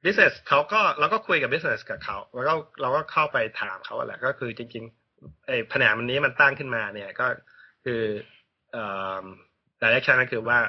[0.03, 7.27] business เขาก็เราก็คุยกับ business กับเขาแล้วก็เราก็เข้าไปถามเขาแหละก็คือจริงๆไอ้แผนกมันนี้มันตั้งขึ้นมาเนี่ยก็
[7.85, 8.01] คือ
[8.71, 8.85] เอ่
[9.21, 9.23] อ
[9.81, 10.59] direction ก็คือว่า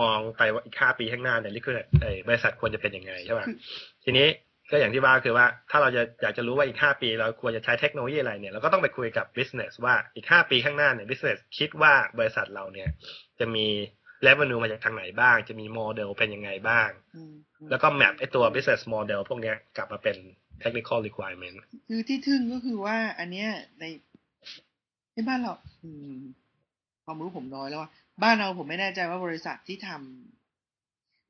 [0.00, 3.56] มองไปว่าอีกห้าปีข้างหน้าเนี่ยลิควิดไอ้บริษัทควรจะเป็นยังไงใช่ป่ะคือ
[4.04, 4.28] ทีนี้
[4.70, 12.88] ก็อย่างที่ว่าคือว่าถ้าเราจะอยากจะรู้ว่าอีกห้าปี เราควรจะใช้เทคโนโลยีอะไรเนี่ยเราก็ต้องไปคุยกับ business ว่าอีกห้าปีข้างหน้าเนี่ย business คิดว่าบริษัทเราเนี่ย
[13.40, 13.66] จะมี
[14.26, 20.16] revenue มาจากทางไหนบ้าง จะมีโมเดลเป็นยังไงบ้างอืมอืมแล้วก็ map ไอตัว business model พวกเนี้ยกลับมาเป็น
[20.62, 21.56] technical requirement
[21.88, 23.50] คือที่ทึ่งก็คือว่าอันเนี้ย
[23.80, 23.84] ใน
[25.12, 25.54] ในบ้านเรา
[25.84, 26.16] อืม
[27.04, 27.90] ความรู้ผมน้อยแล้วว่า
[28.22, 30.41] บ้านเราผมไม่แน่ใจว่าบริษัทที่ทำ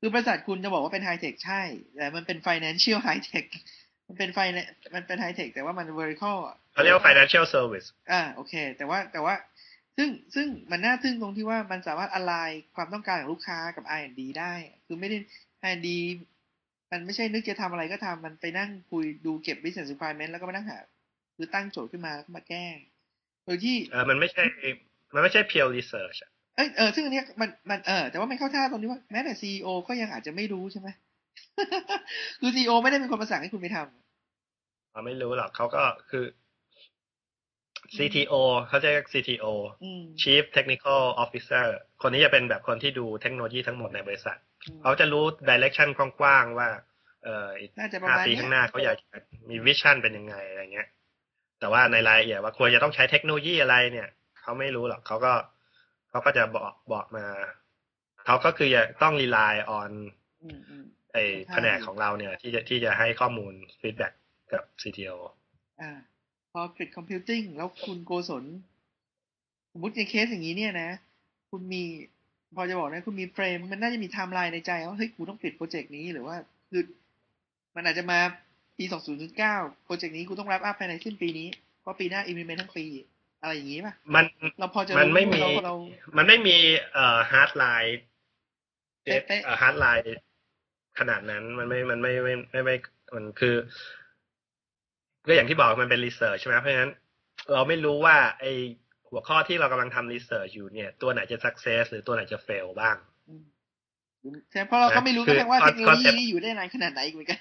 [0.05, 1.61] คือบริษัทคุณจะบอกว่าเป็นไฮเทคใช่
[1.95, 3.45] แต่มันเป็น financial high tech
[4.07, 4.39] มันเป็นไฟ
[4.95, 9.35] มันเป็นไฮเทคแต่ว่ามัน vertical อะเขาเรียกว่า financial service อ่าโอเค แต่ว่าแต่ว่า
[9.97, 14.53] ซึ่งซึ่งมันน่าทึ่งตรงที่ว่ามันสามารถ align ความต้องการของลูกค้ากับ R&D ได้
[14.85, 15.17] คือไม่ได้
[15.71, 15.87] R&D
[16.91, 20.79] มันไม่ใช่นึกจะทำอะไรก็ทำมันไปนั่งคุยดูเก็บ business requirement แล้วก็มานั่งหา
[21.35, 22.65] คือตั้งโจทย์ขึ้นมาแล้วก็มาแก้
[23.45, 24.43] โดยที่เออมันไม่ใช่
[25.13, 30.87] มันไม่ใช่ pure research อะ เอยเออซึ่งอันเนี้ยมันมันเออแต่ว่ามันเข้าท่าตรงที่ว่าแม้แต่ซีอก็ยังอาจจะไม่รู้ใช่ไหม
[32.39, 36.25] คือซีอไม่ได้เป็นคนมาสั่งให้คุณไปทำเราไม่รู้หรอกเขาก็คือ
[37.97, 38.33] CTO
[38.67, 39.45] เขาจะเรียก CTO
[39.83, 41.65] อืม Chief Technical Officer
[42.01, 44.37] คนนี้จะเป็นแบบคนที่ดูเทคโนโลยีทั้งหมดในบริษัท
[44.81, 46.69] เขาจะรู้ direction กว้างๆว่า
[47.23, 49.17] เอ่ออีกน่าจะประห้ามาณปีเนี้ยข้างหน้าเขาอยากจะ
[49.49, 50.87] มีวิชั่นเป็นยังไงอะไรเงี้ย
[51.59, 54.07] แต่ว่าในรายละเอียดว่าควรจะต้องใช้เทคโนโลยีอะไรเนี่ย
[54.41, 55.33] เขาไม่รู้หรอกเขาก็
[56.13, 57.25] เขาก็จะบอกบอกมา
[58.25, 59.91] เขาก็คือจะต้อง rely on
[60.43, 64.13] อืมอืมไอ้แผนกของเราเนี่ย ที่จะที่จะให้ข้อมูล feedback
[64.53, 65.15] กับ CTO
[65.81, 65.91] อ่า
[66.51, 68.43] พอปิด computing แล้วคุณโกศล
[69.71, 70.89] สมมติในเคสอย่างนี้เนี่ยนะ
[71.51, 71.83] คุณมี
[72.55, 76.35] พอจะบอกนะคุณมี frame มันน่าจะมีไทม์ไลน์ในใจว่าเฮ้ยกูต้องปิดโปรเจกต์นี้หรือว่า
[76.69, 76.83] คือ
[77.75, 78.19] มันอาจจะมา
[78.77, 79.55] ปีสองศูนย์เก้า
[79.85, 81.47] โปรเจกต์นี้กูต้อง wrap up ภายในสิ้นปีนี้
[81.81, 82.85] เพราะปีหน้าอิม l ิเมนทั้งปี
[83.43, 84.25] อะไรอย่างนี้ป่ะมัน
[84.59, 85.75] เราพอจะมันไม่มีเราเรา
[86.17, 86.57] มันไม่มี
[86.93, 87.93] เอ่อ hard line
[89.03, 90.09] เป๊ะๆเอ่อ hard line
[90.99, 92.75] ขนาดนั้นมันไม่มันไม่ไม่ไม่ไม่
[93.15, 93.55] มันคือ
[95.27, 96.91] ก็อย่างที่บอกมันเป็น research ใช่ไหมเพราะฉะนั้น
[97.53, 98.45] เราไม่รู้ว่า ไอ
[99.09, 102.97] หัวข้อที่เรากำลังทำ research อยู่เนี่ย ตัวไหนจะ success หรือตัวไหนจะ fail บ้าง
[103.29, 103.43] อืม
[104.51, 107.39] ใช่เพราะเราก็ไม่รู้คือก็แปลว่าคอนเทคโนโลยี concept นี้อยู่ได้นานขนาดไหนอีกเหมือนกัน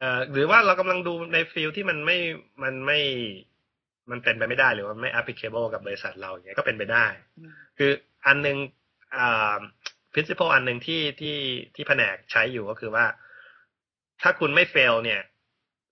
[0.00, 2.18] เอ่อหรือว่าเรากำลังดูในฟิลที่มันไม่
[2.62, 3.00] มันไม่
[4.10, 7.06] มันเป็นไปไม่ได้หรือว่าไม่ applicable กับบริษัทเราอย่างเงี้ยก็เป็นไปได้
[7.38, 7.90] อืมคือ
[8.26, 8.56] อันหนึ่ง
[9.16, 9.58] อ่า
[10.12, 11.38] principle อันหนึ่งที่ที่
[11.74, 13.04] ที่แผนกใช้อยู่ก็คือว่า
[14.22, 15.20] ถ้าคุณไม่ fail เนี่ย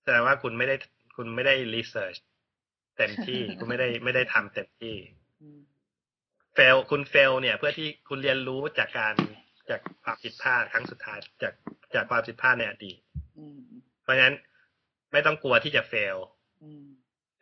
[0.02, 0.76] แสดงว่าคุณไม่ได้
[1.16, 2.18] คุณไม่ได้ research
[2.96, 4.96] เต็มที่คุณไม่ได้ไม่ได้ทำเต็มที่
[5.42, 5.58] อืม
[6.56, 9.14] fail คุณ fail เนี่ย เพื่อที่คุณเรียนรู้จากการ
[9.70, 11.54] จากความผิดพลาดครั้งสุดท้ายจาก
[11.94, 12.98] จากความผิดพลาดในอดีต
[13.38, 13.60] อืม
[14.02, 14.36] เพราะฉะนั้น
[15.12, 16.16] ไม่ต้องกลัวที่จะ fail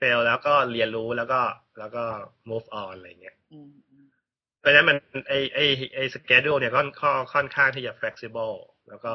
[0.02, 1.40] อืม fail แล้วก็เรียนรู้แล้วก็
[1.78, 2.04] แล้วก็
[2.50, 4.04] move on อะไรเงี้ยอืมอืม
[4.60, 4.96] เพราะฉะนั้นมัน
[5.28, 5.60] ไอไอ
[5.94, 8.56] ไอ schedule เนี่ยก็ค่อนค่อนข้างที่จะ flexible
[8.88, 9.12] แล้วก็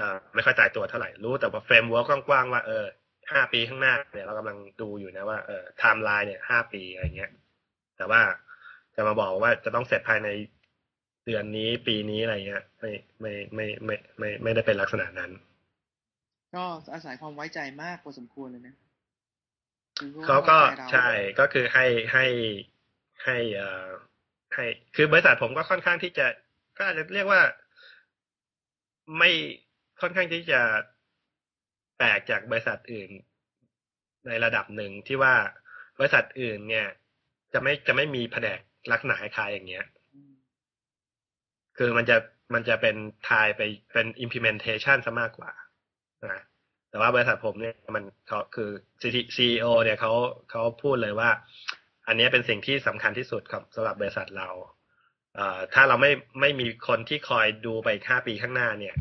[0.00, 2.84] อ่าไม่ค่อยตายตัวเท่าไหร่ รู้แต่ว่า framework กว้างๆว่า เออ
[3.32, 7.30] ห้าปีข้างหน้าเนี่ยเรากำลังดูอยู่นะว่าเออไทม์ไลน์เนี่ยห้าปีอะไรเงี้ย
[7.96, 8.20] แต่ว่า
[8.96, 10.28] จะมาบอกว่าจะต้องเสร็จภายใน
[11.26, 15.30] เดือนนี้ปีนี้อะไรเงี้ย ไม่ไม่ไม่ไม่ไม่ไม่ไม่ได้เป็นลักษณะนั้น
[16.54, 18.89] ก็อาศัยความไว้ใจมากพอสมควรเลยนะคือ
[20.24, 21.08] เขาก็ไว้จเราใช่
[21.40, 22.26] ก็คือให้ให้
[23.24, 23.88] ให้เอ่อ
[24.54, 24.64] ให้
[24.96, 26.26] คือบริษัทผมก็ค่อนข้างที่จะ
[26.76, 27.42] ก็อาจจะเรียกว่า
[29.18, 29.30] ไม่
[30.00, 30.60] ค่อนข้างที่จะ
[31.98, 33.10] แปลกจากบริษัทอื่น
[34.28, 35.34] ในระดับหนึ่งที่ว่า
[35.98, 36.88] บริษัทอื่น เนี่ย
[37.52, 38.58] จะไม่จะไม่มีแผนก
[38.92, 40.32] ลักษณะคล้ายๆอย่างเงี้ยอืม
[41.78, 42.16] คือมันจะ
[42.54, 42.96] มันจะเป็น
[43.28, 43.60] ทายไป
[43.92, 45.52] เป็น implementation ซะมากกว่า
[46.24, 46.42] นะ
[46.90, 48.70] แต่ว่าบริษัทผมเนี่ยมันเขาคือ
[49.34, 50.12] CEO เนี่ยเขา
[50.50, 51.30] เขาพูดเลยว่า
[52.06, 54.48] อันนี้เป็นสิ่งที่สำคัญที่สุดครับสำหรับบริษัทเรา
[55.36, 58.96] เอ่อถ้าเราไม่ไม่มีคนที่คอยดูไปอีกห้าปีข้างหน้าเนี่ย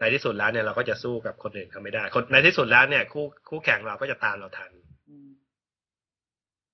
[0.00, 4.70] ในที่สุดแล้วเนี่ยเราก็จะสู้กับคนอื่นเขาไม่ได้ คนในที่สุดแล้วเนี่ย คู่คู่แข่งเราก็จะตามเราทัน
[5.08, 5.28] อืม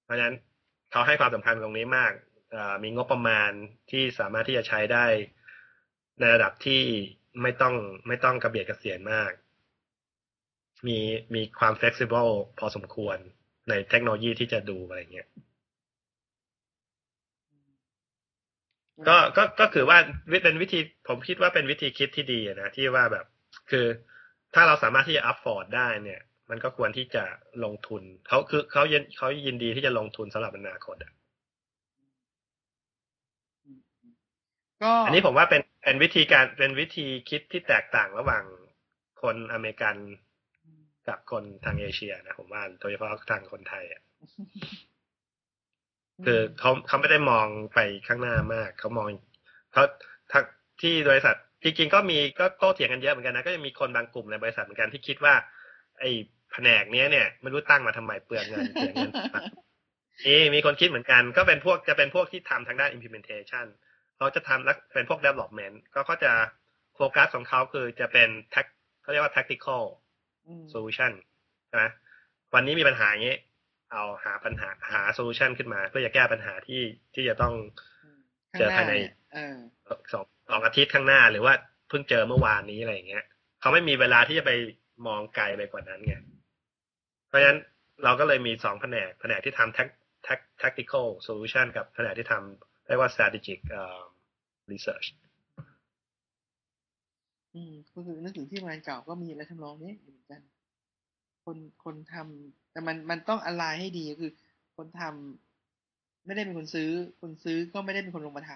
[0.04, 0.36] เพราะฉะนั้น
[0.92, 2.12] เขาให้ความสำคัญตรงนี้มาก
[2.52, 3.50] เอ่อมีงบประมาณ
[3.90, 5.06] ที่สามารถที่จะใช้ได้
[6.18, 6.82] ในระดับที่
[7.42, 7.74] ไม่ต้อง
[8.08, 9.30] ไม่ต้องกระเบียดกระเสียนมาก
[10.86, 10.98] มี
[11.34, 13.16] มีความ flexible พอสมควร
[13.68, 15.28] ในเทคโนโลยีที่จะดูอะไรเงี้ย
[19.08, 19.98] ก็ก็ก็คือว่า
[20.32, 23.26] วิเป็นวิธีผมคิดว่าเป็นวิธีคิดที่ดีอะนะที่ว่าแบบ
[23.70, 23.86] คือ
[24.54, 26.20] ถ้าเราสามารถที่จะ afford ได้เนี่ย
[26.50, 27.24] มันก็ควรที่จะ
[27.64, 31.12] ลงทุนเขาคือเขายินเขายินดีที่จะลงทุนสำหรับอนาคตอะ
[34.82, 38.44] ก็อันนี้ผมว่าเป็นเป็นวิธีการเป็นวิธีคิดที่แตกต่างระหว่าง
[39.22, 39.96] คนอเมริกัน
[41.08, 44.02] กับคนทางเอเชียนะผมว่าโดยเฉพาะทางคนไทยอะ
[46.24, 49.06] คือเขาเขาไม่ได้มองไปข้างหน้ามากเขามอง
[49.72, 49.82] เขา
[50.32, 50.44] ทัก
[50.82, 55.34] ที่บริษัทจริงๆก็มีก็โต้เถียงกันเยอะเหมือนกันนะก็ยังมีคนบางกลุ่มในบริษัทเหมือนกันที่คิดว่า
[56.00, 56.10] ไอ้
[56.52, 59.12] แผนกเนี้ยเนี่ยไม่รู้ตั้งมาทำไมเปลืองเงินเสียเงิน
[60.26, 63.66] นี่มีคนคิดเหมือนกัน ก็เป็นพวกจะเป็นพวกที่ทำทางด้าน implementation
[64.16, 66.32] เขาจะทำแล้วเป็นพวก development ก็เขาจะ
[66.96, 68.66] โฟกัสของเขาคือจะเป็น tech
[69.02, 69.82] เขาเรียกว่า tactical
[70.46, 71.12] อืม solution
[71.68, 71.84] ใช่ไหม
[72.54, 73.36] วันนี้มีปัญหาอย่างนี้
[73.92, 76.82] เอาหาปัญหาหา solution ขึ้นมา เพื่อจะแก้ปัญหาที่
[77.14, 77.54] ที่จะต้อง
[78.52, 79.56] ข้างเจอหน้าภายในเนี่ยเออ
[80.12, 81.54] สองสองอาทิตย์ข้างหน้าหรือว่า
[81.88, 83.24] เพิ่งเจอเมื่อวานนี้อะไรอย่างเงี้ย
[83.60, 84.52] เขาไม่มีเวลาที่จะไป
[85.06, 86.14] มองไกลไปกว่านั้นไง
[87.28, 87.58] เพราะฉะนั้น
[88.04, 94.00] เราก็เลยมีสองแผนกแผนกที่ทำ tac- tac- tactical solution กับแผนกที่ทำเรียกว่า strategic เอ่อ
[94.72, 95.06] research
[97.54, 100.42] อืมก็คือนึกถึงที่ทำงานเก่าก็มีอะไรทำนองนี้เหมือนกัน
[101.44, 104.32] คนคนทำแต่มันมันต้องอะไรให้ดีก็คือ
[104.76, 106.90] คนทำไม่ได้เป็นคนซื้อ
[107.20, 108.50] คนซื้อก็ไม่ได้เป็นคนลงมาท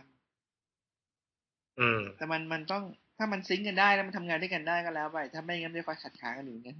[0.92, 2.82] ำอืม แต่มันมันต้อง
[3.18, 6.78] ถ้ามันซิงก์กันได้แล้วมันทำงานด้วยกันได้ก็แล้วไปถ้าไม่งั้นจะคอยขัดขากันอยู่อย่างนั้น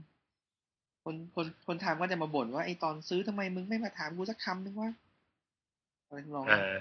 [1.05, 4.93] คนคนคนทำก็จะมาบ่นว่าไอตอนซื้อทำไมมึงไม่มาถามกูสักคำนึงวะ
[6.07, 6.79] อะไรทำนองนั้นอ่า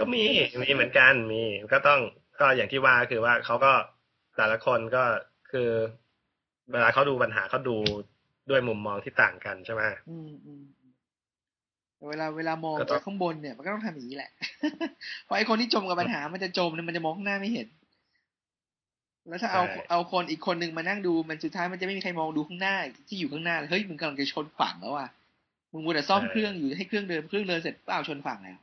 [0.00, 0.24] ก็มี
[0.62, 1.42] มีเหมือนกันมี
[1.72, 2.00] ก็ต้อง
[2.40, 3.72] ก็อย่างที่ว่าคือว่าเขาก็
[4.36, 5.02] แต่ละคนก็
[5.50, 5.70] คือ
[6.72, 7.76] เวลาเขาดูปัญหาเขาดู
[8.50, 10.92] ด้วยมุมมองที่ต่างกันใช่ไหมอืมอืมอืม
[11.96, 14.30] แต่เวลาเวลามองก็ต้องจากข้างบนเนี่ยมันก็ต้องทำอย่างนี้แหละ
[15.24, 17.68] เพราะไอ้คนที่จมกับปัญหามันจะจมเนี่ยมันจะมองข้างหน้าไม่เห็น
[19.28, 22.76] แล้วถ้าเอาเอาคนอีกคนหนึ่งมานั่งดูมันสุดท้ายมันจะไม่มีใครมองดูข้างหน้า
[23.08, 25.08] ที่อยู่ข้างหน้าเลยเฮ้ยมึงกำลังจะชนฝั่งแล้วอะ
[25.72, 28.58] มึงมัวแต่ซ่อมเครื่องอยู่ให้เครื่องเดินเครื่องเดินเสร็จเปล่าชนฝั่งแล้ว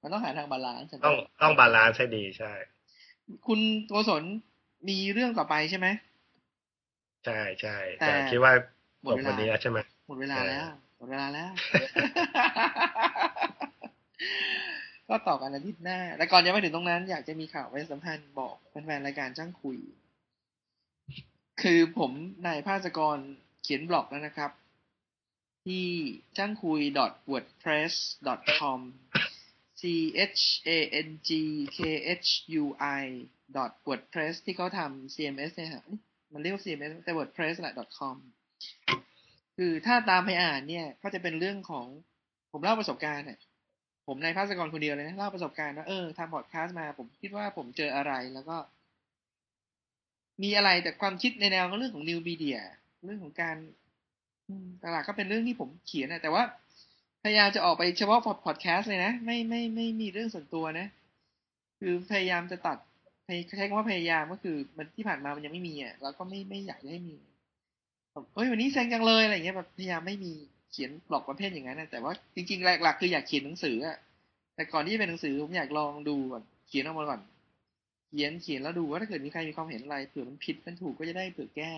[0.00, 2.52] มันต้องหาทาง balance ต้องต้อง balance ให้ดีใช่
[3.46, 4.22] คุณโกศล
[4.88, 5.86] มีเรื่องต่อไปใช่ไหม
[7.24, 8.52] ใช่ใช่แต่แต่คิดว่า
[9.02, 10.64] หมดจบเวลาวันนี้แล้วใช่ไหมหมดเวลาแล้ว
[10.96, 11.50] หมดเวลาแล้ว
[15.08, 19.78] ก็ต่อกันอาทิตย์หน้า แต่ก่อนยังไม่ถึงตรงนั้น อยากจะมีข่าวประชาสัมพันธ์บอกแฟนๆรายการช่างคุย
[21.62, 22.10] คือผม
[22.46, 23.18] นายภาสกร
[23.62, 24.50] เขียนบล็อกแล้วนะครับ
[25.64, 25.86] ที่
[26.38, 26.80] จ้างคุย
[27.30, 27.94] wordpress
[28.58, 29.03] com c
[29.84, 30.70] h a
[31.06, 31.30] n g
[31.76, 31.78] k
[32.26, 32.30] h
[32.62, 32.64] u
[33.00, 33.04] i
[33.86, 35.84] wordpress ที่เขาทำ cms เนี่ยฮะ
[36.32, 38.16] มันเรียกว่า cms แต่ wordpress แหละ com
[39.56, 41.86] คือถ้าตามไปอ่านเนี่ย ก็จะเป็นเรื่องของ
[42.52, 43.38] ผมเล่าประสบการณ์เนี่ย
[44.06, 48.56] ผมในภาสกรคนเดียวเลยนะเล่าประสบการณ์ว่าเออทำพอดแคสต์มาผมคิดว่าผมเจออะไรแล้วก็
[50.42, 52.58] มีอะไรแต่ความคิดในแนวก็เรื่องของ new media
[53.04, 53.56] เรื่องของการ
[54.82, 56.42] ตลาดก็เป็นเรื่องที่ผมเขียนนะแต่ว่า
[57.24, 60.86] พยายามจะออกไปเฉพาะพอดแคสต์เลยนะ ไม่ไม่ไม่มีเรื่องส่วนตัวนะ
[61.80, 62.78] คือพยายามจะตัด
[63.56, 67.16] ใช้คำว่าพยายามก็คือ มันที่ผ่านมามันยังไม่มีอะเราก็ไม่ไม่อยากจะให้มี
[68.34, 70.32] เฮ้ยวันนี้เซ็งจังเลยอะไรเงี้ยแบบพยายามไม่มี
[70.70, 73.96] เขียนบล็อกประเภทอย่างนั้นนะแต่ว่าจริงๆหลักๆคืออยากเขียนหนังสืออะ
[74.54, 77.20] แต่ก่อนที่จะเป็นหนังสือผมอยากลองดูก่อนเขียนออกมาก่อน
[78.08, 81.72] เขียนเขียนแล้วดูว่าถ้าเกิดมีใครมีความเห็นอะไรเผื่อมันผิดมันถูกก็จะได้เผื่อแก้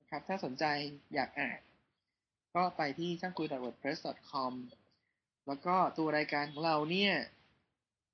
[0.00, 0.64] นะครับ ถ้าสนใจ
[1.14, 1.60] อยากอ่าน
[2.56, 4.52] ก็ไปที่ช่างคุย .wordpress.com
[5.46, 7.14] แล้วก็ตัวรายการของเราเนี่ย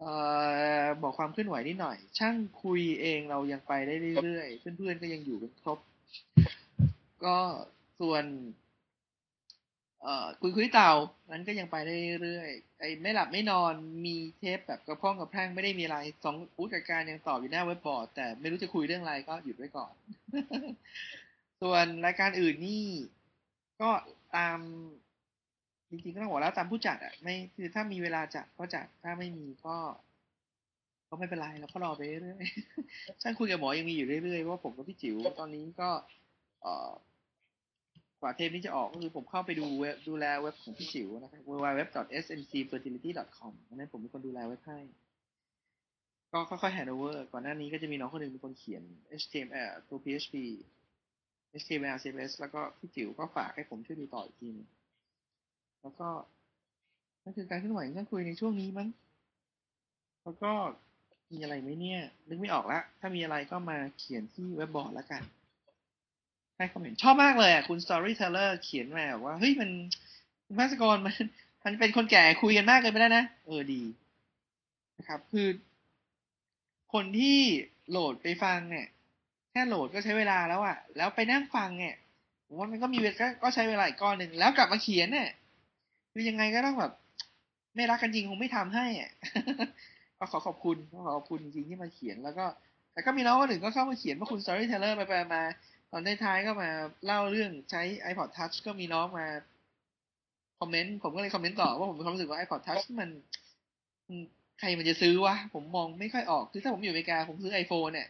[0.02, 0.04] อ
[0.82, 5.78] อบอกความเคลื่อนไหวนิดหน่อย ช่างคุยเองเรายังไปได้เรื่อยๆ เพื่อนๆก็ยังอยู่กันครบ
[7.24, 7.36] ก็
[8.00, 8.24] ส่วน
[10.40, 10.92] คุยคุยเต่า
[11.30, 13.72] นั้นก็ยังไปได้เรื่อยๆไอ้ไม่หลับไม่นอน
[14.06, 19.92] มีเทปแบบกระพ้องกระแพร่งไม่ได้มีอะไรสองอู้กับการยังตอบอยู่หน้าเว็บบอร์ด แต่ไม่รู้จะคุยเรื่องอะไรก็หยุดไว้ก่อน
[21.62, 22.84] ส่วนรายการอื่นนี่
[23.82, 23.90] ก็
[24.36, 24.58] ตาม
[25.90, 29.76] จริงๆก็ต้องบอกแล้วตามผู้จัดอะไม่คือถ้ามีเวลาจัดก็จัดถ้าไม่มีก็
[31.08, 35.88] ก็ไม่เป็นไรเราก็รอไปเรื่อยๆช่างคุยกับหมอยังมีอยู่เรื่อยๆเพราผมกับพี่จิ๋วตอนนี้ก็
[36.62, 36.90] เอ่อ
[38.20, 44.78] กว่าเทปนี้จะออกก็คือผมเข้าไปดูเว็บดูแลเว็บของพี่จิ๋วนะครับ www.smcfertility.com อันนั้นผมเป็นคนดูแลเว็บให้
[46.32, 48.82] ก็ค่อยๆ hand over ก่อนหน้านี้ก็จะมีน้องคนหนึ่งเป็นคนเขียน
[49.20, 50.34] HTML ตัว PHP
[51.60, 54.68] HTML CSS แล้วก็พี่จิ๋วก็ฝากให้ผมช่วยดูต่ออีกทีนึง
[55.82, 56.08] แล้วก็
[57.22, 58.88] นั่นคือการเคลื่อนไหวที่ต้องคุยในช่วงนี้มั้ง
[60.22, 60.52] แล้วก็
[61.32, 65.22] มีอะไรไหมเนี่ย นึกไม่ออกละ ถ้ามีอะไรก็มาเขียนที่เว็บบอร์ดแล้วกัน
[66.56, 69.70] ให้คอมเมนต์ชอบมากเลยอะ คุณ Storyteller เขียนมาบอกว่า เฮ้ย มัน
[70.46, 71.14] คุณภาสกรมัน
[71.64, 73.82] มันเป็นคนแก่คุยกันมากเกินไปแล้วนะ เออดี
[74.98, 75.48] นะครับ คือ
[76.92, 77.38] คนที่
[77.90, 78.86] โหลดไปฟังเนี่ย
[79.52, 81.94] แค่โหลดก็ใช้เวลาแล้วอะแล้วไปนั่งฟังเนี่ย
[82.46, 85.28] ผมว่ามันก็มีเวลาก็ใช้เวลาอีกก้อนหนึ่งแล้วกลับมาเขียนเนี่ย
[86.12, 86.92] คือยังไงก็ต้องแบบ
[87.74, 89.10] ไม่รักกันจริงคงไม่ทำให้อะ
[90.18, 92.44] ก็ขอขอบคุณขอขอบคุณจริงที่มาเขียนแล้วก็
[92.92, 95.42] แต่ก็มีน้องคนหนึ่งก็เข้ามาเขียนว่าคุณ Storyteller ไปไปมา
[95.92, 96.70] ตอนท้ายๆก็มา
[97.06, 99.26] เล่าเรื่องใช้ iPod Touch ก็มีน้องมา
[100.60, 103.08] คอมเมนต์ผมก็เลยคอมเมนต์ต่อว่าผมมีความรู้สึกว่า iPod Touch มัน
[104.60, 108.08] ใครมันจะซื้อวะผมมองไม่ค่อยออกคือถ้าผมอยู่อเมริกาผมซื้อ iPhone เนี่ย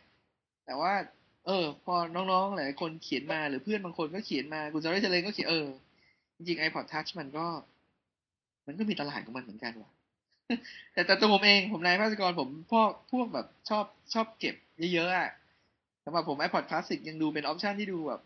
[0.67, 0.93] แต่ว่า
[1.47, 5.67] เออ พอน้องๆหลายคนเขียนมาหรือเพื่อนบางคนก็เขียนมาคุณจอร์จเจเลนก็เขียนเออ
[6.37, 7.47] จริงๆ iPod Touch มันก็
[8.67, 9.91] มันก็มีตลาดของมันเหมือนกันว่ะ
[10.93, 13.85] แต่แต่ตัวผมเองผมนายภาสกรผมพวกพวกแบบชอบ
[14.15, 14.55] ชอบเก็บ
[14.95, 15.31] เยอะๆอะ
[16.05, 18.21] สำหรับผม iPod Classic ยังดูเป็น option ที่ดูแบบ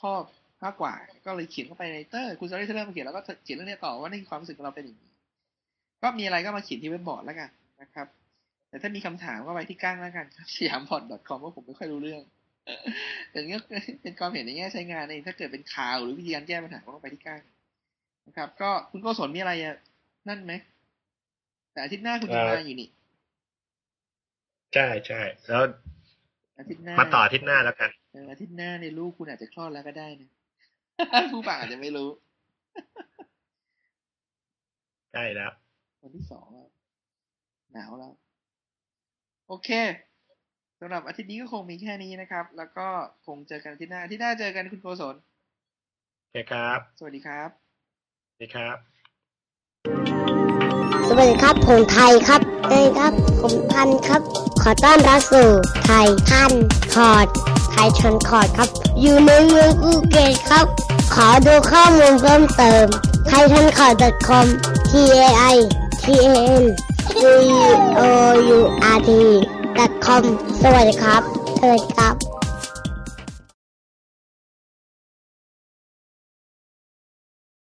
[0.00, 0.22] ชอบ
[0.64, 0.94] มากกว่า
[1.26, 5.10] ก็เลยเขียนเข้าไปในเตอร์ คุณจอร์จเจเลนมาเขียนแล้วก็เขียนเรื่องนี้ต่อว่านี่ความรู้สึกของเราเป็นอย่างนี้
[6.02, 7.50] ก็มีอะไรก็มาเขียนที่เว็บบอร์ดแล้วกัน
[7.82, 8.06] นะครับ
[8.68, 12.22] แต่ถ้ามีคำถามก็ไปที่ก้างแล้วกันครับสยามพอด .com ว่าผมไม่ค่อยรู้เรื่อง
[13.30, 13.58] เป็นก็
[14.02, 17.40] เป็นความเห็นในแง่ใช้งานเองถ้าเกิดเป็นข่าวหรือวิธีการแก้ปัญหาก็ต้องไปที่ก้าง
[18.26, 19.76] นะครับ ก็คุณโกศลมีอะไรอะ
[20.28, 20.52] นั่นไหม
[21.72, 22.88] แต่อาทิตย์หน้าคุณจะมาอยู่นี่
[24.74, 25.62] ใช่ใช่แล้ว
[26.58, 30.30] อาทิตย์หน้ามาต่ออาทิตย์หน้าแล้วกันเอออาทิตย์หน้าในยลูกคุณอาจจะคลอดแล้วก็ได้นะ
[31.32, 32.08] ผู้ฟังอาจจะไม่รู้
[35.12, 35.52] ใช่แล้ว
[36.02, 36.68] วันที่สองแล้ว
[37.72, 38.12] หนาวแล้ว
[39.48, 42.86] โอเคสำหรับอาทิตย์นี้ก็คงมีแค่นี้นะครับ แล้วก็
[43.26, 45.14] คงเจอกันอาทิตย์หน้าอาทิตย์หน้าเจอกันคุณโกศล
[46.20, 47.48] โอเคครับ สวัสดีครับ
[48.28, 48.76] สวัสดีครับ
[51.08, 54.20] สวัสดีครับผมไทยครับสวัสดีครับ ผมทันครับ
[54.62, 55.48] ขอต้อนรับสู่
[55.84, 56.52] ไทยทัน
[56.94, 57.26] คอร์ด
[57.72, 58.68] ไทยชนคอร์ดครับ
[59.00, 60.66] อยู่ในเมืองภูเก็ตครับ
[61.14, 62.86] ขอดูข้อมูลเพิ่มเติม
[63.28, 64.46] ไทยทันคอร์ด .com
[64.90, 64.92] t
[65.24, 65.56] a i
[66.04, 66.62] t a n
[67.12, 67.22] c
[67.98, 68.00] o
[68.56, 68.58] u
[68.96, 70.22] r t .com
[70.62, 71.22] สวัสดีครับ
[71.60, 72.23] สวัสดีครับ